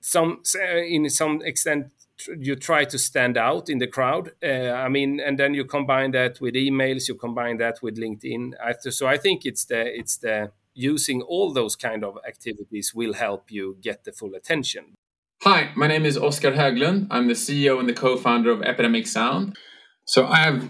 some 0.00 0.42
in 0.88 1.08
some 1.10 1.42
extent 1.42 1.86
you 2.38 2.56
try 2.56 2.84
to 2.84 2.98
stand 2.98 3.36
out 3.36 3.68
in 3.68 3.78
the 3.78 3.86
crowd. 3.86 4.32
Uh, 4.42 4.72
I 4.72 4.88
mean, 4.88 5.20
and 5.20 5.38
then 5.38 5.54
you 5.54 5.64
combine 5.64 6.12
that 6.12 6.40
with 6.40 6.54
emails, 6.54 7.08
you 7.08 7.14
combine 7.14 7.58
that 7.58 7.82
with 7.82 7.96
LinkedIn. 7.98 8.52
So 8.90 9.06
I 9.06 9.16
think 9.16 9.44
it's 9.44 9.64
the 9.64 9.86
it's 9.98 10.16
the 10.18 10.52
using 10.74 11.22
all 11.22 11.52
those 11.52 11.74
kind 11.76 12.04
of 12.04 12.18
activities 12.26 12.92
will 12.94 13.14
help 13.14 13.50
you 13.50 13.76
get 13.80 14.04
the 14.04 14.12
full 14.12 14.34
attention. 14.34 14.94
Hi, 15.42 15.70
my 15.76 15.86
name 15.86 16.04
is 16.04 16.16
Oscar 16.16 16.52
Höglund. 16.52 17.08
I'm 17.10 17.28
the 17.28 17.34
CEO 17.34 17.78
and 17.78 17.88
the 17.88 17.92
co-founder 17.94 18.50
of 18.50 18.62
Epidemic 18.62 19.06
Sound. 19.06 19.56
So 20.04 20.26
I 20.26 20.36
have 20.36 20.68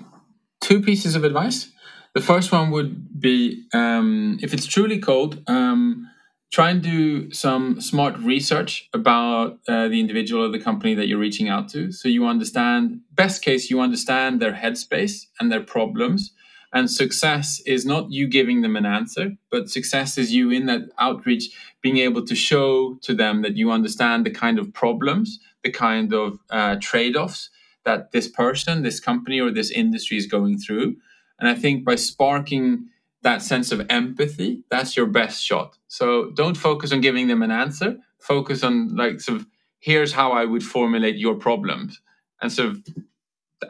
two 0.61 0.81
pieces 0.81 1.15
of 1.15 1.25
advice. 1.25 1.71
The 2.15 2.21
first 2.21 2.51
one 2.51 2.71
would 2.71 3.21
be 3.21 3.67
um, 3.73 4.39
if 4.43 4.55
it's 4.55 4.67
truly 4.67 4.99
cold. 4.99 5.43
Um, 5.47 6.09
try 6.53 6.71
and 6.71 6.83
do 6.83 7.31
some 7.33 7.81
smart 7.81 8.17
research 8.19 8.89
about 8.95 9.59
uh, 9.69 9.89
the 9.89 10.01
individual 10.01 10.45
or 10.45 10.49
the 10.49 10.61
company 10.61 10.95
that 10.95 11.09
you're 11.09 11.19
reaching 11.19 11.49
out 11.49 11.69
to. 11.71 11.91
So 11.93 12.09
you 12.09 12.27
understand 12.27 13.01
best 13.13 13.43
case 13.43 13.71
you 13.71 13.81
understand 13.81 14.41
their 14.41 14.53
headspace 14.53 15.27
and 15.41 15.51
their 15.51 15.63
problems. 15.63 16.33
And 16.73 16.91
success 16.91 17.61
is 17.65 17.87
not 17.87 18.11
you 18.11 18.29
giving 18.29 18.61
them 18.61 18.77
an 18.77 18.85
answer 18.85 19.31
but 19.51 19.71
success 19.71 20.19
is 20.19 20.35
you 20.35 20.51
in 20.51 20.67
that 20.67 20.83
outreach 20.99 21.49
being 21.81 21.99
able 21.99 22.25
to 22.27 22.35
show 22.35 22.97
to 23.03 23.15
them 23.15 23.43
that 23.43 23.57
you 23.57 23.71
understand 23.71 24.27
the 24.27 24.31
kind 24.31 24.59
of 24.59 24.75
problems 24.75 25.39
the 25.63 25.71
kind 25.71 26.13
of 26.13 26.39
uh, 26.51 26.77
trade-offs 26.81 27.51
that 27.85 28.13
this 28.13 28.29
person 28.29 28.83
this 28.83 29.01
company 29.01 29.41
or 29.41 29.51
this 29.51 29.71
industry 29.71 30.17
is 30.17 30.27
going 30.27 30.59
through. 30.59 30.97
And 31.39 31.49
i 31.49 31.55
think 31.55 31.85
by 31.85 31.95
sparking 31.95 32.89
that 33.23 33.43
sense 33.43 33.73
of 33.73 33.87
empathy, 33.91 34.63
that's 34.71 34.97
your 34.97 35.07
best 35.07 35.43
shot. 35.43 35.77
So 35.89 36.31
don't 36.31 36.57
focus 36.57 36.93
on 36.93 37.01
giving 37.01 37.29
them 37.29 37.43
an 37.43 37.51
answer. 37.51 37.97
Focus 38.21 38.63
on 38.63 38.95
like 38.97 39.21
sort 39.21 39.41
of 39.41 39.47
here's 39.81 40.13
how 40.13 40.33
I 40.33 40.45
would 40.45 40.63
formulate 40.63 41.17
your 41.17 41.35
problems. 41.37 42.01
And 42.41 42.53
so 42.53 42.75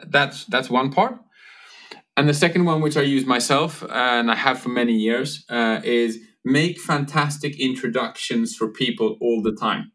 that's 0.07 0.45
that's 0.45 0.69
one 0.69 0.91
part. 0.91 1.19
And 2.15 2.27
the 2.27 2.33
second 2.33 2.65
one, 2.65 2.81
which 2.81 2.97
I 2.97 3.01
use 3.01 3.25
myself 3.25 3.83
and 3.89 4.31
I 4.31 4.35
have 4.35 4.59
for 4.59 4.69
many 4.69 4.93
years, 4.93 5.45
uh, 5.49 5.81
is 5.83 6.19
make 6.43 6.79
fantastic 6.79 7.59
introductions 7.59 8.55
for 8.55 8.67
people 8.69 9.17
all 9.21 9.41
the 9.43 9.51
time. 9.51 9.91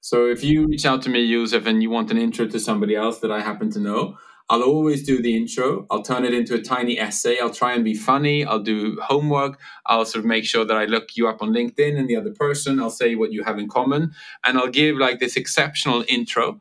So 0.00 0.26
if 0.26 0.42
you 0.42 0.66
reach 0.66 0.86
out 0.86 1.02
to 1.02 1.10
me, 1.10 1.30
Joseph, 1.30 1.66
and 1.66 1.82
you 1.82 1.90
want 1.90 2.10
an 2.10 2.16
intro 2.16 2.46
to 2.46 2.58
somebody 2.58 2.94
else 2.94 3.18
that 3.20 3.30
I 3.30 3.40
happen 3.40 3.70
to 3.72 3.80
know, 3.80 4.16
I'll 4.50 4.62
always 4.62 5.02
do 5.04 5.20
the 5.20 5.36
intro. 5.36 5.86
I'll 5.90 6.02
turn 6.02 6.24
it 6.24 6.32
into 6.32 6.54
a 6.54 6.62
tiny 6.62 6.98
essay. 6.98 7.38
I'll 7.38 7.52
try 7.52 7.74
and 7.74 7.84
be 7.84 7.94
funny. 7.94 8.44
I'll 8.44 8.62
do 8.62 8.98
homework. 9.02 9.60
I'll 9.86 10.06
sort 10.06 10.24
of 10.24 10.28
make 10.28 10.44
sure 10.46 10.64
that 10.64 10.76
I 10.76 10.86
look 10.86 11.16
you 11.16 11.28
up 11.28 11.42
on 11.42 11.52
LinkedIn 11.52 11.98
and 11.98 12.08
the 12.08 12.16
other 12.16 12.32
person. 12.32 12.80
I'll 12.80 12.88
say 12.88 13.14
what 13.14 13.32
you 13.32 13.44
have 13.44 13.58
in 13.58 13.68
common. 13.68 14.12
And 14.44 14.56
I'll 14.56 14.70
give 14.70 14.96
like 14.96 15.18
this 15.18 15.36
exceptional 15.36 16.02
intro. 16.08 16.60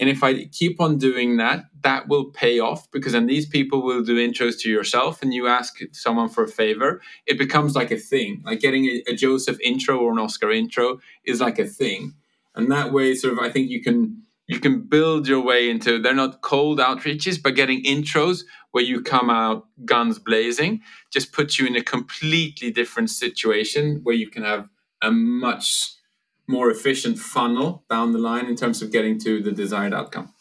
And 0.00 0.08
if 0.08 0.22
I 0.22 0.44
keep 0.46 0.80
on 0.80 0.96
doing 0.98 1.36
that, 1.38 1.64
that 1.82 2.08
will 2.08 2.26
pay 2.26 2.60
off 2.60 2.90
because 2.90 3.12
then 3.12 3.26
these 3.26 3.46
people 3.46 3.82
will 3.82 4.02
do 4.02 4.16
intros 4.16 4.58
to 4.60 4.70
yourself 4.70 5.22
and 5.22 5.34
you 5.34 5.48
ask 5.48 5.78
someone 5.92 6.28
for 6.28 6.44
a 6.44 6.48
favor. 6.48 7.00
It 7.26 7.38
becomes 7.38 7.74
like 7.74 7.90
a 7.90 7.96
thing. 7.96 8.42
Like 8.44 8.60
getting 8.60 8.84
a, 8.86 9.02
a 9.08 9.14
Joseph 9.14 9.60
intro 9.60 9.98
or 9.98 10.12
an 10.12 10.18
Oscar 10.18 10.52
intro 10.52 11.00
is 11.24 11.40
like 11.40 11.58
a 11.58 11.66
thing. 11.66 12.14
And 12.54 12.70
that 12.70 12.92
way, 12.92 13.14
sort 13.14 13.32
of, 13.32 13.38
I 13.40 13.50
think 13.50 13.70
you 13.70 13.82
can 13.82 14.22
you 14.48 14.58
can 14.58 14.80
build 14.80 15.28
your 15.28 15.40
way 15.40 15.70
into 15.70 16.00
they're 16.00 16.14
not 16.14 16.40
cold 16.40 16.78
outreaches 16.78 17.40
but 17.40 17.54
getting 17.54 17.82
intros 17.84 18.44
where 18.72 18.84
you 18.84 19.00
come 19.00 19.30
out 19.30 19.66
guns 19.84 20.18
blazing 20.18 20.80
just 21.12 21.32
puts 21.32 21.58
you 21.58 21.66
in 21.66 21.76
a 21.76 21.82
completely 21.82 22.70
different 22.70 23.10
situation 23.10 24.00
where 24.02 24.14
you 24.14 24.28
can 24.28 24.42
have 24.42 24.68
a 25.02 25.10
much 25.10 25.94
more 26.46 26.70
efficient 26.70 27.18
funnel 27.18 27.84
down 27.90 28.12
the 28.12 28.18
line 28.18 28.46
in 28.46 28.56
terms 28.56 28.82
of 28.82 28.90
getting 28.90 29.18
to 29.18 29.42
the 29.42 29.52
desired 29.52 29.92
outcome. 29.92 30.32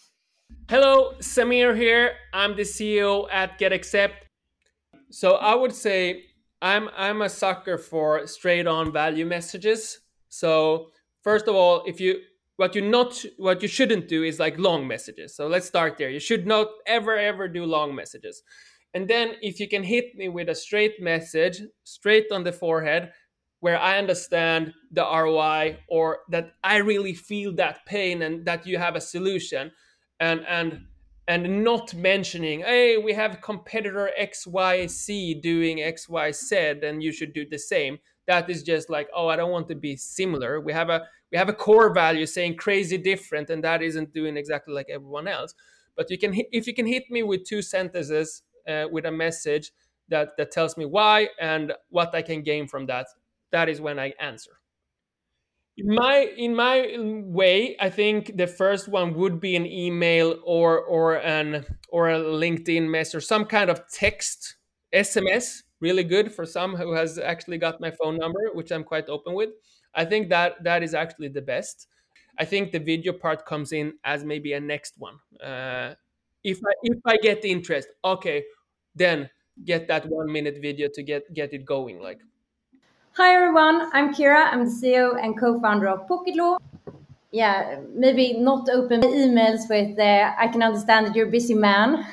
Hello 0.69 1.13
samir 1.19 1.75
here. 1.75 2.13
I'm 2.33 2.55
the 2.55 2.63
ceo 2.63 3.27
at 3.31 3.59
GetAccept 3.59 4.27
so 5.09 5.35
i 5.35 5.55
would 5.55 5.73
say 5.73 6.25
i'm 6.61 6.89
i'm 6.95 7.21
a 7.21 7.29
sucker 7.29 7.77
for 7.77 8.27
straight 8.27 8.67
on 8.67 8.91
value 8.91 9.25
messages. 9.25 9.99
So 10.29 10.91
first 11.23 11.47
of 11.47 11.55
all 11.55 11.83
if 11.85 11.99
you 11.99 12.19
what 12.57 12.75
you 12.75 12.81
not 12.81 13.23
what 13.37 13.61
you 13.61 13.67
shouldn't 13.67 14.07
do 14.07 14.23
is 14.23 14.39
like 14.39 14.59
long 14.59 14.87
messages. 14.87 15.35
So 15.35 15.47
let's 15.47 15.67
start 15.67 15.97
there. 15.97 16.09
You 16.09 16.19
should 16.19 16.45
not 16.45 16.67
ever 16.85 17.17
ever 17.17 17.47
do 17.47 17.63
long 17.65 17.95
messages. 17.95 18.43
And 18.93 19.07
then 19.07 19.35
if 19.41 19.59
you 19.59 19.67
can 19.67 19.83
hit 19.83 20.15
me 20.15 20.27
with 20.27 20.49
a 20.49 20.55
straight 20.55 21.01
message 21.01 21.61
straight 21.83 22.31
on 22.31 22.43
the 22.43 22.51
forehead 22.51 23.11
where 23.59 23.79
i 23.79 23.97
understand 23.97 24.73
the 24.91 25.01
roi 25.01 25.77
or 25.89 26.19
that 26.29 26.51
i 26.63 26.77
really 26.77 27.13
feel 27.13 27.53
that 27.55 27.85
pain 27.85 28.21
and 28.21 28.45
that 28.45 28.65
you 28.67 28.77
have 28.77 28.95
a 28.95 29.01
solution 29.01 29.71
and 30.19 30.45
and 30.47 30.81
and 31.27 31.63
not 31.63 31.93
mentioning 31.93 32.61
hey 32.61 32.97
we 32.97 33.13
have 33.13 33.41
competitor 33.41 34.09
xyz 34.19 35.41
doing 35.41 35.77
xyz 35.77 36.83
and 36.83 37.03
you 37.03 37.11
should 37.11 37.33
do 37.33 37.45
the 37.49 37.59
same. 37.59 37.97
That 38.27 38.49
is 38.49 38.63
just 38.63 38.89
like 38.89 39.09
oh 39.15 39.27
i 39.27 39.35
don't 39.35 39.51
want 39.51 39.67
to 39.69 39.75
be 39.75 39.95
similar. 39.95 40.59
We 40.61 40.73
have 40.73 40.89
a 40.89 41.07
we 41.31 41.37
have 41.37 41.49
a 41.49 41.53
core 41.53 41.93
value 41.93 42.25
saying 42.25 42.55
crazy 42.55 42.97
different 42.97 43.49
and 43.49 43.63
that 43.63 43.81
isn't 43.81 44.13
doing 44.13 44.37
exactly 44.37 44.73
like 44.73 44.87
everyone 44.89 45.27
else. 45.27 45.53
But 45.95 46.09
you 46.09 46.17
can 46.17 46.33
if 46.51 46.67
you 46.67 46.73
can 46.73 46.85
hit 46.85 47.09
me 47.09 47.23
with 47.23 47.43
two 47.43 47.61
sentences 47.61 48.43
uh, 48.67 48.85
with 48.91 49.05
a 49.05 49.11
message 49.11 49.71
that 50.09 50.37
that 50.37 50.51
tells 50.51 50.77
me 50.77 50.85
why 50.85 51.29
and 51.39 51.73
what 51.89 52.13
i 52.15 52.21
can 52.21 52.41
gain 52.41 52.67
from 52.67 52.85
that 52.85 53.07
that 53.51 53.69
is 53.69 53.81
when 53.81 53.99
i 53.99 54.13
answer. 54.19 54.51
In 55.77 55.93
my 55.93 56.29
in 56.37 56.55
my 56.55 56.95
way 56.97 57.75
i 57.79 57.89
think 57.89 58.37
the 58.37 58.47
first 58.47 58.87
one 58.87 59.13
would 59.15 59.39
be 59.39 59.55
an 59.55 59.65
email 59.65 60.39
or 60.43 60.79
or 60.79 61.15
an 61.15 61.65
or 61.89 62.09
a 62.09 62.19
linkedin 62.19 62.89
message 62.89 63.15
or 63.15 63.21
some 63.21 63.45
kind 63.45 63.69
of 63.69 63.81
text 63.91 64.55
sms 64.93 65.63
really 65.79 66.03
good 66.03 66.33
for 66.33 66.45
some 66.45 66.75
who 66.75 66.93
has 66.93 67.17
actually 67.17 67.57
got 67.57 67.79
my 67.79 67.91
phone 67.91 68.17
number 68.17 68.39
which 68.53 68.71
i'm 68.71 68.83
quite 68.83 69.07
open 69.09 69.33
with 69.33 69.49
I 69.97 70.05
think 70.05 70.29
that 70.29 70.63
that 70.63 70.83
is 70.83 70.93
actually 70.93 71.29
the 71.29 71.41
best. 71.41 71.87
I 72.37 72.45
think 72.45 72.71
the 72.71 72.79
video 72.79 73.13
part 73.13 73.45
comes 73.45 73.71
in 73.71 73.93
as 74.03 74.23
maybe 74.23 74.53
a 74.53 74.59
next 74.59 74.93
one. 74.97 75.15
Uh, 75.43 75.95
if 76.43 76.59
I 76.63 76.73
if 76.83 76.99
I 77.03 77.17
get 77.17 77.41
the 77.41 77.51
interest, 77.51 77.89
okay, 78.05 78.45
then 78.95 79.29
get 79.65 79.87
that 79.87 80.05
one 80.07 80.31
minute 80.31 80.59
video 80.61 80.87
to 80.93 81.01
get 81.01 81.33
get 81.33 81.51
it 81.51 81.65
going. 81.65 81.99
Like, 81.99 82.19
hi 83.13 83.33
everyone, 83.33 83.89
I'm 83.91 84.13
Kira. 84.13 84.53
I'm 84.53 84.65
the 84.65 84.71
CEO 84.71 85.17
and 85.21 85.37
co-founder 85.37 85.87
of 85.87 86.07
Pocketlaw. 86.07 86.59
Yeah, 87.31 87.81
maybe 87.93 88.33
not 88.33 88.69
open 88.69 89.01
emails 89.01 89.67
with. 89.67 89.97
Uh, 89.97 90.33
I 90.37 90.47
can 90.47 90.61
understand 90.61 91.07
that 91.07 91.15
you're 91.15 91.27
a 91.27 91.31
busy 91.31 91.55
man, 91.55 92.05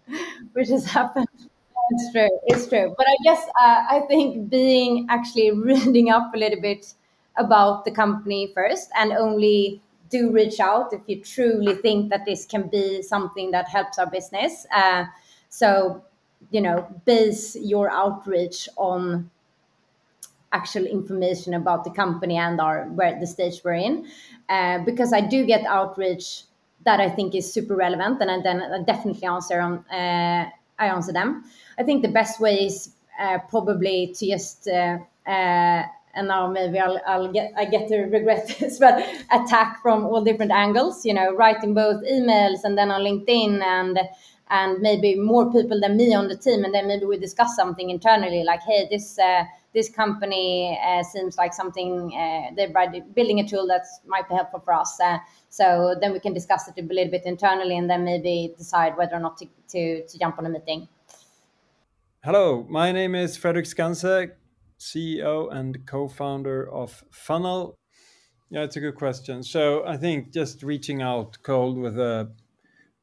which 0.54 0.68
has 0.68 0.84
happened. 0.84 1.47
It's 1.90 2.12
true. 2.12 2.28
It's 2.46 2.66
true. 2.66 2.94
But 2.96 3.06
I 3.08 3.16
guess 3.24 3.42
uh, 3.60 3.84
I 3.90 4.00
think 4.08 4.50
being 4.50 5.06
actually 5.08 5.50
reading 5.68 6.10
up 6.10 6.34
a 6.34 6.38
little 6.38 6.60
bit 6.60 6.94
about 7.36 7.84
the 7.84 7.90
company 7.90 8.50
first 8.54 8.90
and 8.98 9.12
only 9.12 9.80
do 10.10 10.30
reach 10.32 10.58
out 10.60 10.92
if 10.92 11.02
you 11.06 11.22
truly 11.22 11.74
think 11.74 12.10
that 12.10 12.24
this 12.24 12.46
can 12.46 12.68
be 12.68 13.02
something 13.02 13.50
that 13.52 13.68
helps 13.68 13.98
our 13.98 14.06
business. 14.06 14.66
Uh, 14.74 15.04
so, 15.48 16.02
you 16.50 16.60
know, 16.60 16.86
base 17.04 17.56
your 17.56 17.90
outreach 17.90 18.68
on 18.76 19.30
actual 20.52 20.86
information 20.86 21.54
about 21.54 21.84
the 21.84 21.90
company 21.90 22.36
and 22.36 22.60
our 22.60 22.84
where 22.88 23.18
the 23.20 23.26
stage 23.26 23.60
we're 23.64 23.74
in, 23.74 24.06
uh, 24.48 24.78
because 24.84 25.12
I 25.12 25.20
do 25.20 25.44
get 25.44 25.64
outreach 25.66 26.44
that 26.84 27.00
I 27.00 27.10
think 27.10 27.34
is 27.34 27.52
super 27.52 27.76
relevant, 27.76 28.20
and 28.22 28.44
then 28.44 28.62
I 28.62 28.82
definitely 28.82 29.26
answer 29.26 29.60
on. 29.60 29.84
Uh, 29.90 30.50
I 30.78 30.86
answer 30.86 31.12
them. 31.12 31.44
I 31.78 31.82
think 31.82 32.02
the 32.02 32.08
best 32.08 32.40
way 32.40 32.66
is 32.66 32.90
uh, 33.18 33.38
probably 33.48 34.14
to 34.16 34.26
just 34.26 34.68
uh, 34.68 34.98
uh, 35.26 35.82
and 36.14 36.28
now 36.28 36.48
maybe 36.48 36.78
I'll, 36.78 37.00
I'll 37.06 37.32
get 37.32 37.52
I 37.56 37.64
get 37.64 37.88
to 37.88 37.98
regret 38.04 38.48
this, 38.60 38.78
but 38.78 39.06
attack 39.30 39.80
from 39.82 40.04
all 40.04 40.22
different 40.22 40.52
angles. 40.52 41.04
You 41.04 41.14
know, 41.14 41.34
writing 41.34 41.74
both 41.74 42.02
emails 42.04 42.64
and 42.64 42.76
then 42.76 42.90
on 42.90 43.02
LinkedIn 43.02 43.62
and 43.62 43.98
and 44.50 44.80
maybe 44.80 45.14
more 45.14 45.50
people 45.52 45.80
than 45.80 45.96
me 45.96 46.14
on 46.14 46.28
the 46.28 46.36
team, 46.36 46.64
and 46.64 46.74
then 46.74 46.88
maybe 46.88 47.04
we 47.04 47.18
discuss 47.18 47.54
something 47.56 47.90
internally, 47.90 48.44
like, 48.44 48.62
hey, 48.62 48.88
this 48.90 49.18
uh, 49.18 49.44
this 49.74 49.90
company 49.90 50.78
uh, 50.84 51.02
seems 51.02 51.36
like 51.36 51.52
something 51.52 52.12
uh, 52.14 52.54
they're 52.56 52.72
building 53.14 53.40
a 53.40 53.46
tool 53.46 53.66
that 53.66 53.84
might 54.06 54.28
be 54.28 54.34
helpful 54.34 54.60
for 54.60 54.72
us. 54.72 54.98
Uh, 55.00 55.18
so 55.50 55.94
then 56.00 56.12
we 56.12 56.20
can 56.20 56.32
discuss 56.32 56.68
it 56.68 56.74
a 56.78 56.82
little 56.82 57.10
bit 57.10 57.22
internally, 57.24 57.76
and 57.76 57.88
then 57.88 58.04
maybe 58.04 58.54
decide 58.56 58.96
whether 58.96 59.16
or 59.16 59.20
not 59.20 59.36
to 59.38 59.46
to, 59.68 60.06
to 60.06 60.18
jump 60.18 60.38
on 60.38 60.46
a 60.46 60.50
meeting. 60.50 60.88
Hello, 62.24 62.66
my 62.68 62.90
name 62.90 63.14
is 63.14 63.36
Fredrik 63.36 63.64
Skantze, 63.64 64.32
CEO 64.78 65.54
and 65.54 65.86
co-founder 65.86 66.68
of 66.68 67.04
Funnel? 67.10 67.78
Yeah, 68.50 68.62
it's 68.62 68.76
a 68.76 68.80
good 68.80 68.94
question. 68.94 69.42
So 69.42 69.86
I 69.86 69.96
think 69.96 70.32
just 70.32 70.62
reaching 70.62 71.02
out 71.02 71.38
cold 71.42 71.78
with 71.78 71.98
a 71.98 72.32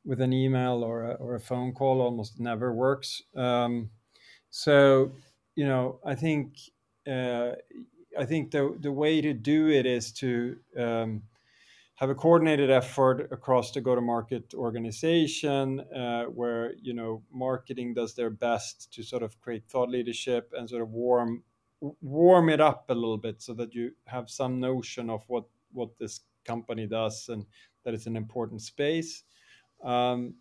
with 0.05 0.21
an 0.21 0.33
email 0.33 0.83
or 0.83 1.03
a, 1.03 1.13
or 1.15 1.35
a 1.35 1.39
phone 1.39 1.73
call 1.73 2.01
almost 2.01 2.39
never 2.39 2.73
works. 2.73 3.21
Um, 3.35 3.89
so 4.49 5.11
you 5.55 5.65
know, 5.65 5.99
I 6.05 6.15
think 6.15 6.57
uh, 7.07 7.53
I 8.17 8.25
think 8.25 8.51
the 8.51 8.77
the 8.79 8.91
way 8.91 9.21
to 9.21 9.33
do 9.33 9.69
it 9.69 9.85
is 9.85 10.11
to 10.13 10.57
um, 10.77 11.23
have 11.95 12.09
a 12.09 12.15
coordinated 12.15 12.69
effort 12.69 13.29
across 13.31 13.71
the 13.71 13.79
go-to-market 13.81 14.53
organization, 14.53 15.79
uh, 15.79 16.25
where 16.25 16.73
you 16.81 16.93
know 16.93 17.23
marketing 17.31 17.93
does 17.93 18.15
their 18.15 18.29
best 18.29 18.93
to 18.93 19.03
sort 19.03 19.23
of 19.23 19.39
create 19.39 19.67
thought 19.67 19.89
leadership 19.89 20.51
and 20.55 20.69
sort 20.69 20.81
of 20.81 20.89
warm 20.89 21.43
warm 22.01 22.49
it 22.49 22.61
up 22.61 22.85
a 22.89 22.93
little 22.93 23.17
bit 23.17 23.41
so 23.41 23.53
that 23.53 23.73
you 23.73 23.91
have 24.07 24.29
some 24.29 24.59
notion 24.59 25.09
of 25.09 25.23
what 25.27 25.45
what 25.71 25.97
this 25.97 26.21
company 26.45 26.87
does 26.87 27.27
and 27.29 27.45
that 27.83 27.93
it's 27.93 28.05
an 28.05 28.15
important 28.15 28.61
space 28.61 29.23
um, 29.85 30.35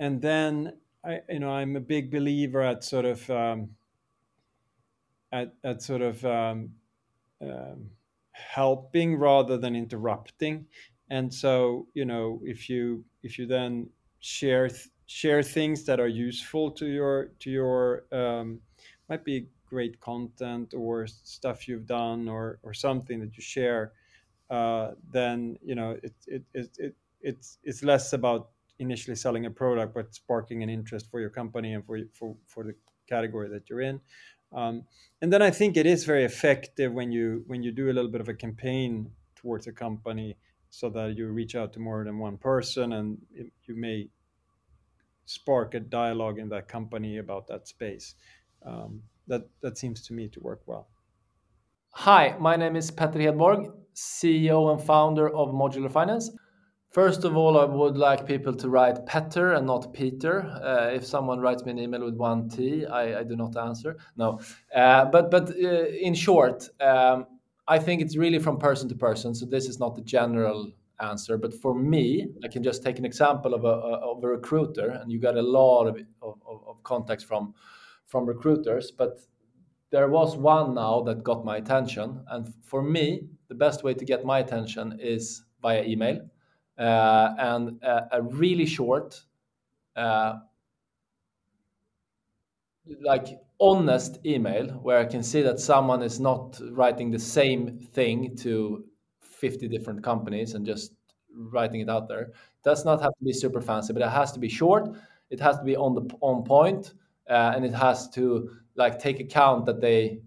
and 0.00 0.22
then 0.22 0.74
I, 1.04 1.20
you 1.28 1.40
know 1.40 1.50
I'm 1.50 1.76
a 1.76 1.80
big 1.80 2.10
believer 2.10 2.62
at 2.62 2.84
sort 2.84 3.04
of 3.04 3.28
um, 3.30 3.70
at, 5.32 5.54
at 5.64 5.82
sort 5.82 6.02
of 6.02 6.24
um, 6.24 6.70
um 7.42 7.90
helping 8.32 9.16
rather 9.16 9.58
than 9.58 9.74
interrupting. 9.74 10.66
And 11.10 11.32
so 11.32 11.88
you 11.94 12.04
know 12.04 12.40
if 12.44 12.68
you 12.70 13.04
if 13.22 13.38
you 13.38 13.46
then 13.46 13.90
share 14.20 14.68
th- 14.68 14.88
share 15.06 15.42
things 15.42 15.84
that 15.84 15.98
are 15.98 16.08
useful 16.08 16.70
to 16.70 16.86
your 16.86 17.32
to 17.40 17.50
your 17.50 18.04
um, 18.12 18.60
might 19.08 19.24
be 19.24 19.48
great 19.66 20.00
content 20.00 20.72
or 20.74 21.06
stuff 21.06 21.66
you've 21.66 21.86
done 21.86 22.28
or 22.28 22.58
or 22.62 22.72
something 22.72 23.20
that 23.20 23.36
you 23.36 23.42
share, 23.42 23.92
uh, 24.50 24.92
then 25.10 25.58
you 25.62 25.74
know 25.74 25.98
it, 26.02 26.14
it, 26.26 26.42
it, 26.54 26.70
it 26.78 26.96
it's 27.20 27.58
it's 27.64 27.82
less 27.82 28.12
about 28.12 28.50
initially 28.78 29.16
selling 29.16 29.46
a 29.46 29.50
product, 29.50 29.94
but 29.94 30.14
sparking 30.14 30.62
an 30.62 30.70
interest 30.70 31.10
for 31.10 31.20
your 31.20 31.30
company 31.30 31.74
and 31.74 31.84
for 31.84 31.98
for 32.12 32.36
for 32.46 32.64
the 32.64 32.74
category 33.08 33.48
that 33.48 33.68
you're 33.68 33.80
in. 33.80 34.00
Um, 34.52 34.84
and 35.20 35.32
then 35.32 35.42
I 35.42 35.50
think 35.50 35.76
it 35.76 35.86
is 35.86 36.04
very 36.04 36.24
effective 36.24 36.92
when 36.92 37.12
you 37.12 37.44
when 37.46 37.62
you 37.62 37.72
do 37.72 37.90
a 37.90 37.92
little 37.92 38.10
bit 38.10 38.20
of 38.20 38.28
a 38.28 38.34
campaign 38.34 39.10
towards 39.36 39.66
a 39.66 39.72
company, 39.72 40.36
so 40.70 40.90
that 40.90 41.16
you 41.16 41.28
reach 41.28 41.54
out 41.54 41.72
to 41.74 41.80
more 41.80 42.04
than 42.04 42.18
one 42.18 42.38
person, 42.38 42.92
and 42.92 43.18
you 43.66 43.76
may 43.76 44.08
spark 45.26 45.74
a 45.74 45.80
dialogue 45.80 46.38
in 46.38 46.48
that 46.48 46.68
company 46.68 47.18
about 47.18 47.46
that 47.48 47.68
space. 47.68 48.14
Um, 48.64 49.02
that 49.26 49.48
that 49.60 49.78
seems 49.78 50.02
to 50.06 50.14
me 50.14 50.28
to 50.28 50.40
work 50.40 50.62
well. 50.66 50.88
Hi, 51.92 52.36
my 52.38 52.56
name 52.56 52.76
is 52.76 52.90
Petter 52.90 53.18
Hedborg, 53.18 53.72
CEO 53.94 54.72
and 54.72 54.82
founder 54.82 55.28
of 55.28 55.48
Modular 55.48 55.90
Finance. 55.90 56.30
First 56.90 57.24
of 57.24 57.36
all, 57.36 57.58
I 57.58 57.64
would 57.64 57.98
like 57.98 58.26
people 58.26 58.54
to 58.54 58.70
write 58.70 59.04
Petter 59.04 59.52
and 59.52 59.66
not 59.66 59.92
Peter. 59.92 60.40
Uh, 60.40 60.90
if 60.94 61.04
someone 61.04 61.38
writes 61.38 61.62
me 61.64 61.72
an 61.72 61.78
email 61.78 62.02
with 62.04 62.14
one 62.14 62.48
T, 62.48 62.86
I, 62.86 63.20
I 63.20 63.22
do 63.24 63.36
not 63.36 63.56
answer. 63.58 63.98
No, 64.16 64.40
uh, 64.74 65.04
but 65.04 65.30
but 65.30 65.50
uh, 65.50 65.86
in 66.06 66.14
short, 66.14 66.66
um, 66.80 67.26
I 67.66 67.78
think 67.78 68.00
it's 68.00 68.16
really 68.16 68.38
from 68.38 68.58
person 68.58 68.88
to 68.88 68.94
person. 68.94 69.34
So 69.34 69.44
this 69.44 69.68
is 69.68 69.78
not 69.78 69.96
the 69.96 70.02
general 70.02 70.72
answer. 71.00 71.36
But 71.36 71.52
for 71.52 71.74
me, 71.74 72.28
I 72.42 72.48
can 72.48 72.62
just 72.62 72.82
take 72.82 72.98
an 72.98 73.04
example 73.04 73.52
of 73.52 73.64
a, 73.64 73.68
of 73.68 74.24
a 74.24 74.28
recruiter, 74.28 74.88
and 74.88 75.12
you 75.12 75.20
got 75.20 75.36
a 75.36 75.42
lot 75.42 75.88
of, 75.88 75.98
of, 76.22 76.40
of 76.66 76.82
contacts 76.84 77.22
from 77.22 77.54
from 78.06 78.24
recruiters, 78.24 78.90
but 78.90 79.20
there 79.90 80.08
was 80.08 80.38
one 80.38 80.74
now 80.74 81.02
that 81.02 81.22
got 81.22 81.44
my 81.44 81.58
attention. 81.58 82.24
And 82.28 82.48
for 82.62 82.82
me, 82.82 83.28
the 83.48 83.54
best 83.54 83.84
way 83.84 83.92
to 83.92 84.04
get 84.06 84.24
my 84.24 84.38
attention 84.38 84.98
is 84.98 85.44
via 85.60 85.82
email 85.84 86.20
and 86.82 87.82
a, 87.82 88.08
a, 88.12 88.22
really 88.22 88.66
short, 88.66 89.20
uh, 89.96 90.34
like 93.02 93.26
honest 93.60 94.18
email 94.24 94.68
where 94.82 94.98
I 94.98 95.04
can 95.04 95.22
see 95.22 95.42
that 95.42 95.58
someone 95.58 96.02
is 96.02 96.20
not 96.20 96.60
writing 96.70 97.10
the 97.10 97.18
same 97.18 97.78
thing 97.78 98.36
to 98.36 98.84
50 99.20 99.68
different 99.68 100.02
companies 100.02 100.54
and 100.54 100.64
just 100.64 100.92
writing 101.34 101.80
it 101.80 101.90
out 101.90 102.08
there. 102.08 102.22
It 102.22 102.34
does 102.64 102.84
not 102.84 103.00
have 103.00 103.10
to 103.18 103.24
be 103.24 103.32
super 103.32 103.60
fancy, 103.60 103.92
but 103.92 104.02
it 104.02 104.10
has 104.10 104.32
to 104.32 104.38
be 104.38 104.48
short. 104.48 104.88
It 105.30 105.40
has 105.40 105.58
to 105.58 105.64
be 105.64 105.76
on 105.76 105.94
the 105.94 106.14
on 106.20 106.44
point 106.44 106.94
uh, 107.28 107.52
and 107.54 107.64
it 107.64 107.74
has 107.74 108.08
to 108.10 108.50
like 108.76 108.98
take 108.98 109.20
account 109.20 109.66
that 109.66 109.80
they 109.80 110.20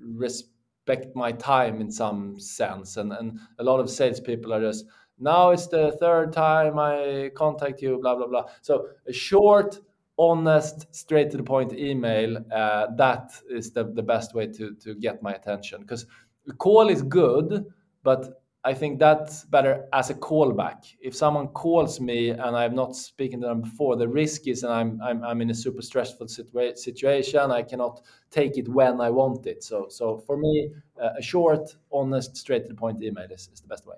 respect 0.00 1.14
my 1.14 1.32
time 1.32 1.80
in 1.80 1.90
some 1.90 2.38
sense. 2.38 2.96
And 2.96 3.12
and 3.12 3.38
a 3.58 3.64
lot 3.64 3.80
of 3.80 3.90
salespeople 3.90 4.52
are 4.52 4.60
just 4.60 4.86
now 5.20 5.50
it's 5.50 5.66
the 5.68 5.92
third 6.00 6.32
time 6.32 6.78
I 6.78 7.30
contact 7.34 7.82
you, 7.82 7.98
blah 8.00 8.16
blah 8.16 8.26
blah. 8.26 8.44
So 8.62 8.88
a 9.06 9.12
short, 9.12 9.78
honest, 10.18 10.94
straight 10.94 11.30
to 11.30 11.36
the 11.36 11.42
point 11.42 11.72
email 11.72 12.38
uh, 12.52 12.86
that 12.96 13.32
is 13.48 13.72
the, 13.72 13.84
the 13.84 14.02
best 14.02 14.34
way 14.34 14.46
to 14.48 14.74
to 14.76 14.94
get 14.94 15.22
my 15.22 15.32
attention 15.34 15.80
because 15.82 16.06
a 16.48 16.52
call 16.54 16.88
is 16.88 17.02
good, 17.02 17.66
but 18.02 18.42
I 18.62 18.74
think 18.74 18.98
that's 18.98 19.44
better 19.44 19.86
as 19.94 20.10
a 20.10 20.14
callback. 20.14 20.84
If 21.00 21.14
someone 21.16 21.48
calls 21.48 21.98
me 21.98 22.28
and 22.30 22.54
I'm 22.56 22.74
not 22.74 22.94
speaking 22.94 23.40
to 23.40 23.46
them 23.46 23.62
before, 23.62 23.96
the 23.96 24.06
risk 24.08 24.46
is 24.48 24.62
and 24.64 24.72
I'm 24.72 25.00
I'm, 25.02 25.24
I'm 25.24 25.40
in 25.40 25.50
a 25.50 25.54
super 25.54 25.82
stressful 25.82 26.26
situa- 26.26 26.76
situation. 26.76 27.50
I 27.50 27.62
cannot 27.62 28.00
take 28.30 28.58
it 28.58 28.68
when 28.68 29.00
I 29.00 29.10
want 29.10 29.46
it. 29.46 29.62
So 29.64 29.86
so 29.88 30.18
for 30.18 30.36
me, 30.36 30.70
uh, 31.00 31.10
a 31.18 31.22
short, 31.22 31.76
honest, 31.92 32.36
straight 32.36 32.62
to 32.64 32.68
the 32.68 32.74
point 32.74 33.02
email 33.02 33.26
is, 33.30 33.48
is 33.52 33.60
the 33.60 33.68
best 33.68 33.86
way. 33.86 33.96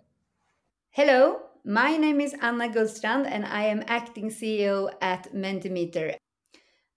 Hello, 0.95 1.39
my 1.65 1.97
name 1.97 2.21
is 2.21 2.35
Anna 2.43 2.69
Gullstrand 2.69 3.25
and 3.27 3.47
I 3.47 3.63
am 3.63 3.83
acting 3.87 4.29
CEO 4.29 4.93
at 5.01 5.33
Mentimeter. 5.33 6.17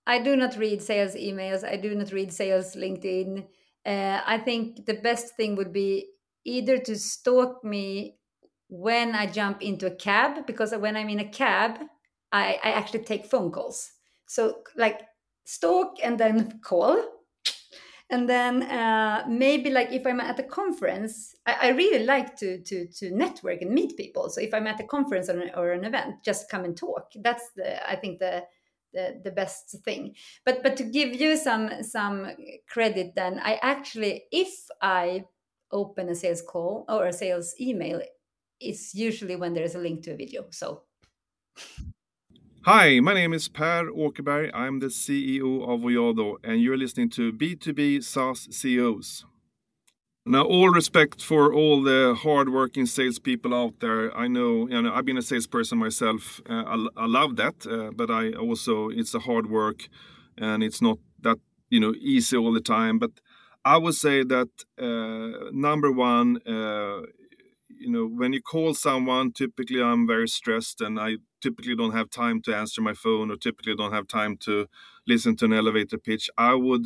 I 0.06 0.20
do 0.20 0.36
not 0.36 0.58
read 0.58 0.82
sales 0.82 1.16
emails. 1.16 1.64
I 1.64 1.78
do 1.78 1.96
not 1.96 2.12
read 2.12 2.34
sales 2.34 2.76
LinkedIn. 2.76 3.48
Uh, 3.86 4.20
I 4.26 4.40
think 4.40 4.86
the 4.86 4.96
best 4.96 5.38
thing 5.38 5.56
would 5.56 5.72
be 5.72 6.10
either 6.44 6.78
to 6.78 6.98
stalk 6.98 7.64
me 7.64 8.18
when 8.68 9.16
I 9.16 9.28
jump 9.28 9.62
into 9.62 9.88
a 9.88 9.96
cab, 9.96 10.46
because 10.46 10.76
when 10.76 10.98
I'm 10.98 11.08
in 11.08 11.22
a 11.22 11.30
cab, 11.30 11.80
I, 12.34 12.60
I 12.66 12.72
actually 12.72 13.06
take 13.06 13.26
phone 13.26 13.50
calls. 13.50 13.94
So, 14.28 14.58
like, 14.76 15.04
stalk 15.46 16.00
and 16.04 16.20
then 16.20 16.60
call. 16.66 17.02
And 18.10 18.30
then 18.30 18.64
uh, 18.64 19.26
maybe 19.28 19.72
like 19.72 19.92
if 19.92 20.06
I'm 20.06 20.20
at 20.20 20.40
a 20.40 20.44
conference, 20.44 21.36
I, 21.46 21.56
I, 21.62 21.68
really 21.70 22.06
like 22.06 22.36
to 22.38 22.62
to 22.62 22.86
to 22.98 23.10
network 23.10 23.64
and 23.64 23.72
meet 23.72 23.98
people. 23.98 24.30
So 24.30 24.42
if 24.42 24.54
I'm 24.54 24.68
at 24.68 24.80
a 24.80 24.84
conference 24.84 25.28
or 25.28 25.40
an, 25.40 25.52
or 25.56 25.72
an 25.72 25.86
event, 25.86 26.24
just 26.24 26.50
come 26.50 26.66
and 26.66 26.78
talk. 26.78 27.12
That's 27.16 27.50
the 27.56 27.90
I 27.90 27.96
think 27.96 28.20
the 28.20 28.44
the, 28.94 29.20
the 29.24 29.32
best 29.32 29.76
thing. 29.84 30.14
But 30.46 30.62
but 30.62 30.78
to 30.78 30.84
give 30.84 31.20
you 31.20 31.36
some 31.36 31.82
some 31.82 32.30
credit, 32.70 33.14
then 33.16 33.40
I 33.44 33.60
actually 33.64 34.26
if 34.32 34.54
I 34.84 35.26
open 35.72 36.10
a 36.10 36.16
sales 36.16 36.44
call 36.44 36.86
or 36.88 37.08
a 37.08 37.14
sales 37.14 37.56
email, 37.60 38.02
it's 38.60 38.94
usually 38.94 39.36
when 39.36 39.56
there 39.56 39.64
is 39.64 39.74
a 39.74 39.80
link 39.80 40.04
to 40.04 40.12
a 40.12 40.16
video. 40.16 40.46
So. 40.52 40.84
Hi, 42.66 43.00
my 43.00 43.14
name 43.14 43.32
is 43.32 43.48
Per 43.48 43.92
Åkerberg. 43.92 44.50
I'm 44.52 44.80
the 44.80 44.88
CEO 44.88 45.62
of 45.70 45.82
Voyado, 45.82 46.38
and 46.44 46.60
you're 46.60 46.76
listening 46.76 47.12
to 47.12 47.32
B2B 47.32 48.04
SaaS 48.04 48.48
CEOs. 48.50 49.24
Now, 50.26 50.46
all 50.46 50.72
respect 50.72 51.22
for 51.22 51.54
all 51.54 51.84
the 51.84 52.16
hardworking 52.24 52.88
salespeople 52.88 53.54
out 53.54 53.82
there. 53.82 54.12
I 54.18 54.28
know, 54.28 54.68
you 54.68 54.82
know, 54.82 54.92
I've 54.92 55.06
been 55.06 55.20
a 55.20 55.22
salesperson 55.22 55.78
myself. 55.78 56.42
Uh, 56.50 56.64
I, 56.66 57.04
I, 57.04 57.06
love 57.06 57.36
that, 57.36 57.68
uh, 57.68 57.92
but 57.96 58.10
I 58.10 58.32
also 58.32 58.90
it's 58.90 59.14
a 59.14 59.20
hard 59.20 59.48
work, 59.48 59.88
and 60.36 60.64
it's 60.64 60.82
not 60.82 60.98
that 61.22 61.38
you 61.70 61.80
know 61.80 61.94
easy 62.00 62.36
all 62.36 62.52
the 62.52 62.62
time. 62.62 62.98
But 62.98 63.12
I 63.64 63.78
would 63.78 63.94
say 63.94 64.24
that 64.24 64.50
uh, 64.80 65.52
number 65.52 65.92
one, 65.92 66.38
uh, 66.48 67.02
you 67.70 67.92
know, 67.92 68.08
when 68.08 68.34
you 68.34 68.42
call 68.42 68.74
someone, 68.74 69.34
typically 69.34 69.84
I'm 69.84 70.08
very 70.08 70.28
stressed 70.28 70.82
and 70.82 71.00
I 71.00 71.18
typically 71.46 71.76
don't 71.82 71.98
have 72.00 72.10
time 72.26 72.38
to 72.46 72.52
answer 72.62 72.82
my 72.90 72.96
phone 73.04 73.28
or 73.32 73.38
typically 73.48 73.76
don't 73.82 73.98
have 74.00 74.08
time 74.22 74.34
to 74.48 74.54
listen 75.12 75.34
to 75.38 75.46
an 75.50 75.54
elevator 75.62 76.00
pitch. 76.08 76.26
I 76.52 76.54
would, 76.66 76.86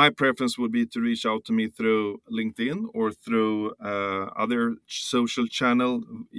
my 0.00 0.08
preference 0.22 0.54
would 0.60 0.72
be 0.80 0.84
to 0.92 0.98
reach 1.08 1.24
out 1.30 1.42
to 1.46 1.52
me 1.58 1.64
through 1.76 2.04
LinkedIn 2.38 2.78
or 2.98 3.06
through 3.24 3.54
uh, 3.92 4.24
other 4.44 4.62
social 4.86 5.46
channel, 5.58 5.92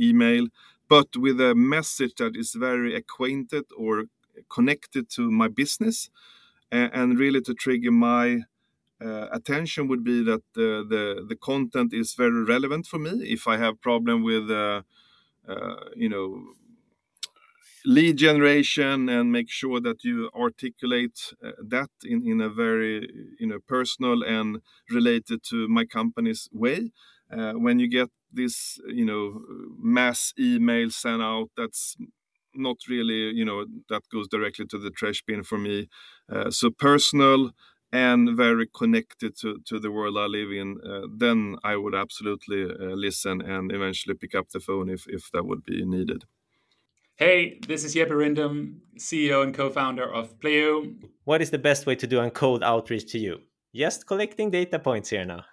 email, 0.08 0.43
but 0.96 1.10
with 1.25 1.38
a 1.50 1.53
message 1.75 2.13
that 2.22 2.34
is 2.43 2.50
very 2.67 2.91
acquainted 3.01 3.65
or 3.84 3.93
connected 4.58 5.03
to 5.15 5.24
my 5.41 5.50
business 5.62 6.10
and, 6.72 7.20
really 7.24 7.41
to 7.47 7.54
trigger 7.54 7.91
my 7.91 8.25
uh, 9.08 9.28
attention 9.39 9.82
would 9.89 10.04
be 10.12 10.17
that 10.30 10.43
the, 10.58 10.69
the, 10.93 11.04
the 11.32 11.36
content 11.52 11.89
is 11.93 12.13
very 12.23 12.41
relevant 12.56 12.86
for 12.91 12.99
me. 13.06 13.12
If 13.38 13.43
I 13.54 13.58
have 13.63 13.82
problem 13.89 14.17
with 14.23 14.45
uh, 14.49 14.82
uh, 15.47 15.75
you 16.04 16.10
know 16.13 16.25
lead 17.86 18.17
generation 18.17 19.10
and 19.10 19.32
make 19.32 19.50
sure 19.50 19.80
that 19.80 20.04
you 20.04 20.30
articulate 20.36 21.34
uh, 21.44 21.52
that 21.67 21.89
in, 22.04 22.28
in 22.28 22.41
a 22.41 22.50
very 22.50 23.10
you 23.39 23.48
know 23.48 23.60
personal 23.67 24.24
and 24.24 24.60
related 24.89 25.41
to 25.44 25.67
my 25.67 25.86
company's 25.86 26.50
way 26.52 26.91
uh, 27.32 27.54
when 27.54 27.80
you 27.80 27.88
get 27.88 28.10
this 28.32 28.80
you 28.88 29.06
know 29.06 29.41
mass 29.80 30.34
email 30.39 30.89
sent 30.89 31.22
out 31.22 31.50
that's 31.58 31.96
not 32.54 32.78
really 32.89 33.32
you 33.32 33.46
know 33.46 33.65
that 33.89 34.04
goes 34.10 34.28
directly 34.28 34.65
to 34.65 34.78
the 34.78 34.89
trash 34.91 35.24
bin 35.26 35.44
for 35.44 35.58
me 35.58 35.88
uh, 36.32 36.50
so 36.52 36.70
personal 36.70 37.52
and 37.94 38.38
very 38.38 38.67
connected 38.67 39.36
to, 39.38 39.60
to 39.65 39.78
the 39.78 39.91
world 39.91 40.17
I 40.17 40.26
live 40.26 40.50
in, 40.50 40.80
uh, 40.82 41.08
then 41.13 41.58
I 41.62 41.76
would 41.76 41.94
absolutely 41.94 42.63
uh, 42.63 42.96
listen 42.96 43.41
and 43.41 43.70
eventually 43.70 44.15
pick 44.15 44.34
up 44.34 44.50
the 44.52 44.62
phone 44.62 44.89
if, 44.89 45.08
if 45.10 45.30
that 45.34 45.46
would 45.46 45.65
be 45.65 45.84
needed. 45.86 46.24
Hey, 47.17 47.60
this 47.67 47.84
is 47.84 47.93
Jeppe 47.93 48.10
Rindom, 48.10 48.80
CEO 48.97 49.43
and 49.43 49.54
co-founder 49.54 50.12
of 50.12 50.39
Pleo. 50.39 50.95
What 51.26 51.41
is 51.41 51.52
the 51.52 51.60
best 51.60 51.86
way 51.86 51.95
to 51.95 52.08
do 52.08 52.19
on 52.19 52.32
cold 52.32 52.63
outreach 52.63 53.12
to 53.12 53.19
you? 53.19 53.41
Just 53.76 54.08
collecting 54.08 54.50
data 54.50 54.80
points 54.80 55.10
here 55.10 55.26
now. 55.26 55.45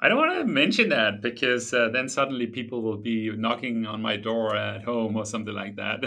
I 0.00 0.08
don't 0.08 0.18
want 0.18 0.38
to 0.38 0.44
mention 0.44 0.90
that 0.90 1.22
because 1.22 1.72
uh, 1.74 1.88
then 1.92 2.08
suddenly 2.08 2.46
people 2.46 2.82
will 2.82 2.98
be 2.98 3.30
knocking 3.36 3.86
on 3.86 4.00
my 4.00 4.16
door 4.16 4.54
at 4.54 4.84
home 4.84 5.16
or 5.16 5.24
something 5.24 5.54
like 5.54 5.76
that. 5.76 6.04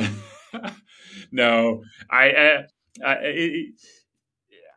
no, 1.32 1.84
I, 2.10 2.32
uh, 2.32 2.62
I 3.06 3.14
it, 3.24 3.74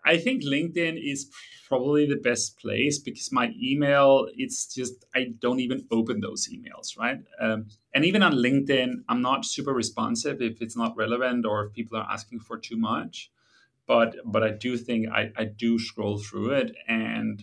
I 0.04 0.18
think 0.18 0.44
LinkedIn 0.44 0.98
is 1.02 1.30
probably 1.66 2.06
the 2.06 2.16
best 2.16 2.58
place 2.58 2.98
because 2.98 3.32
my 3.32 3.52
email, 3.60 4.28
it's 4.36 4.72
just, 4.72 5.04
I 5.14 5.32
don't 5.38 5.60
even 5.60 5.86
open 5.90 6.20
those 6.20 6.48
emails, 6.48 6.98
right? 6.98 7.20
Um, 7.40 7.68
and 7.94 8.04
even 8.04 8.22
on 8.22 8.34
LinkedIn, 8.34 8.96
I'm 9.08 9.22
not 9.22 9.44
super 9.44 9.72
responsive 9.72 10.42
if 10.42 10.60
it's 10.60 10.76
not 10.76 10.96
relevant 10.96 11.46
or 11.46 11.64
if 11.64 11.72
people 11.72 11.98
are 11.98 12.08
asking 12.10 12.40
for 12.40 12.58
too 12.58 12.76
much. 12.76 13.30
But, 13.86 14.16
but 14.24 14.42
I 14.42 14.50
do 14.50 14.76
think 14.76 15.08
I, 15.10 15.32
I 15.36 15.44
do 15.44 15.78
scroll 15.78 16.18
through 16.18 16.52
it 16.52 16.74
and 16.88 17.42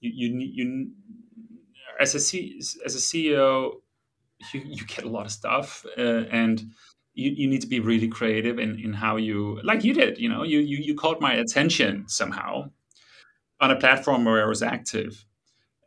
you, 0.00 0.28
you, 0.28 0.50
you 0.52 0.90
as 2.00 2.14
a, 2.14 2.20
C, 2.20 2.56
as 2.84 2.94
a 2.94 2.98
CEO, 2.98 3.80
you, 4.52 4.60
you 4.64 4.84
get 4.86 5.04
a 5.04 5.08
lot 5.08 5.26
of 5.26 5.32
stuff 5.32 5.84
uh, 5.98 6.24
and 6.30 6.72
you, 7.14 7.30
you 7.30 7.48
need 7.48 7.60
to 7.60 7.66
be 7.66 7.80
really 7.80 8.08
creative 8.08 8.58
in, 8.58 8.78
in 8.78 8.92
how 8.92 9.16
you 9.16 9.60
like 9.62 9.84
you 9.84 9.92
did 9.92 10.18
you 10.18 10.28
know 10.28 10.42
you, 10.42 10.58
you 10.60 10.78
you 10.78 10.94
caught 10.94 11.20
my 11.20 11.34
attention 11.34 12.04
somehow 12.08 12.70
on 13.60 13.70
a 13.70 13.76
platform 13.76 14.24
where 14.24 14.42
i 14.42 14.48
was 14.48 14.62
active. 14.62 15.24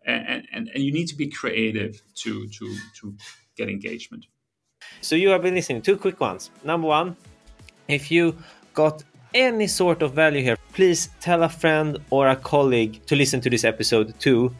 And, 0.06 0.46
and 0.52 0.70
and 0.74 0.84
you 0.84 0.92
need 0.92 1.08
to 1.08 1.16
be 1.16 1.28
creative 1.28 2.02
to 2.24 2.48
to 2.50 2.78
to 3.00 3.16
get 3.56 3.70
engagement. 3.70 4.26
So 5.00 5.16
you 5.16 5.30
have 5.30 5.42
been 5.42 5.56
listening 5.56 5.82
two 5.82 5.96
quick 5.96 6.20
ones. 6.20 6.52
Number 6.66 6.88
one 6.88 7.16
if 7.88 8.12
you 8.12 8.36
got 8.74 9.04
any 9.34 9.68
sort 9.68 10.02
of 10.02 10.14
value 10.14 10.44
here 10.44 10.58
please 10.74 11.10
tell 11.22 11.44
a 11.44 11.50
friend 11.50 12.00
or 12.10 12.28
a 12.28 12.36
colleague 12.36 13.06
to 13.06 13.16
listen 13.16 13.40
to 13.42 13.50
this 13.50 13.64
episode 13.64 14.14
too. 14.20 14.54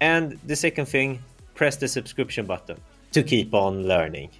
And 0.00 0.38
the 0.46 0.54
second 0.54 0.86
thing 0.86 1.18
press 1.54 1.76
the 1.76 1.88
subscription 1.88 2.46
button 2.46 2.78
to 3.10 3.24
keep 3.24 3.54
on 3.54 3.88
learning 3.88 4.30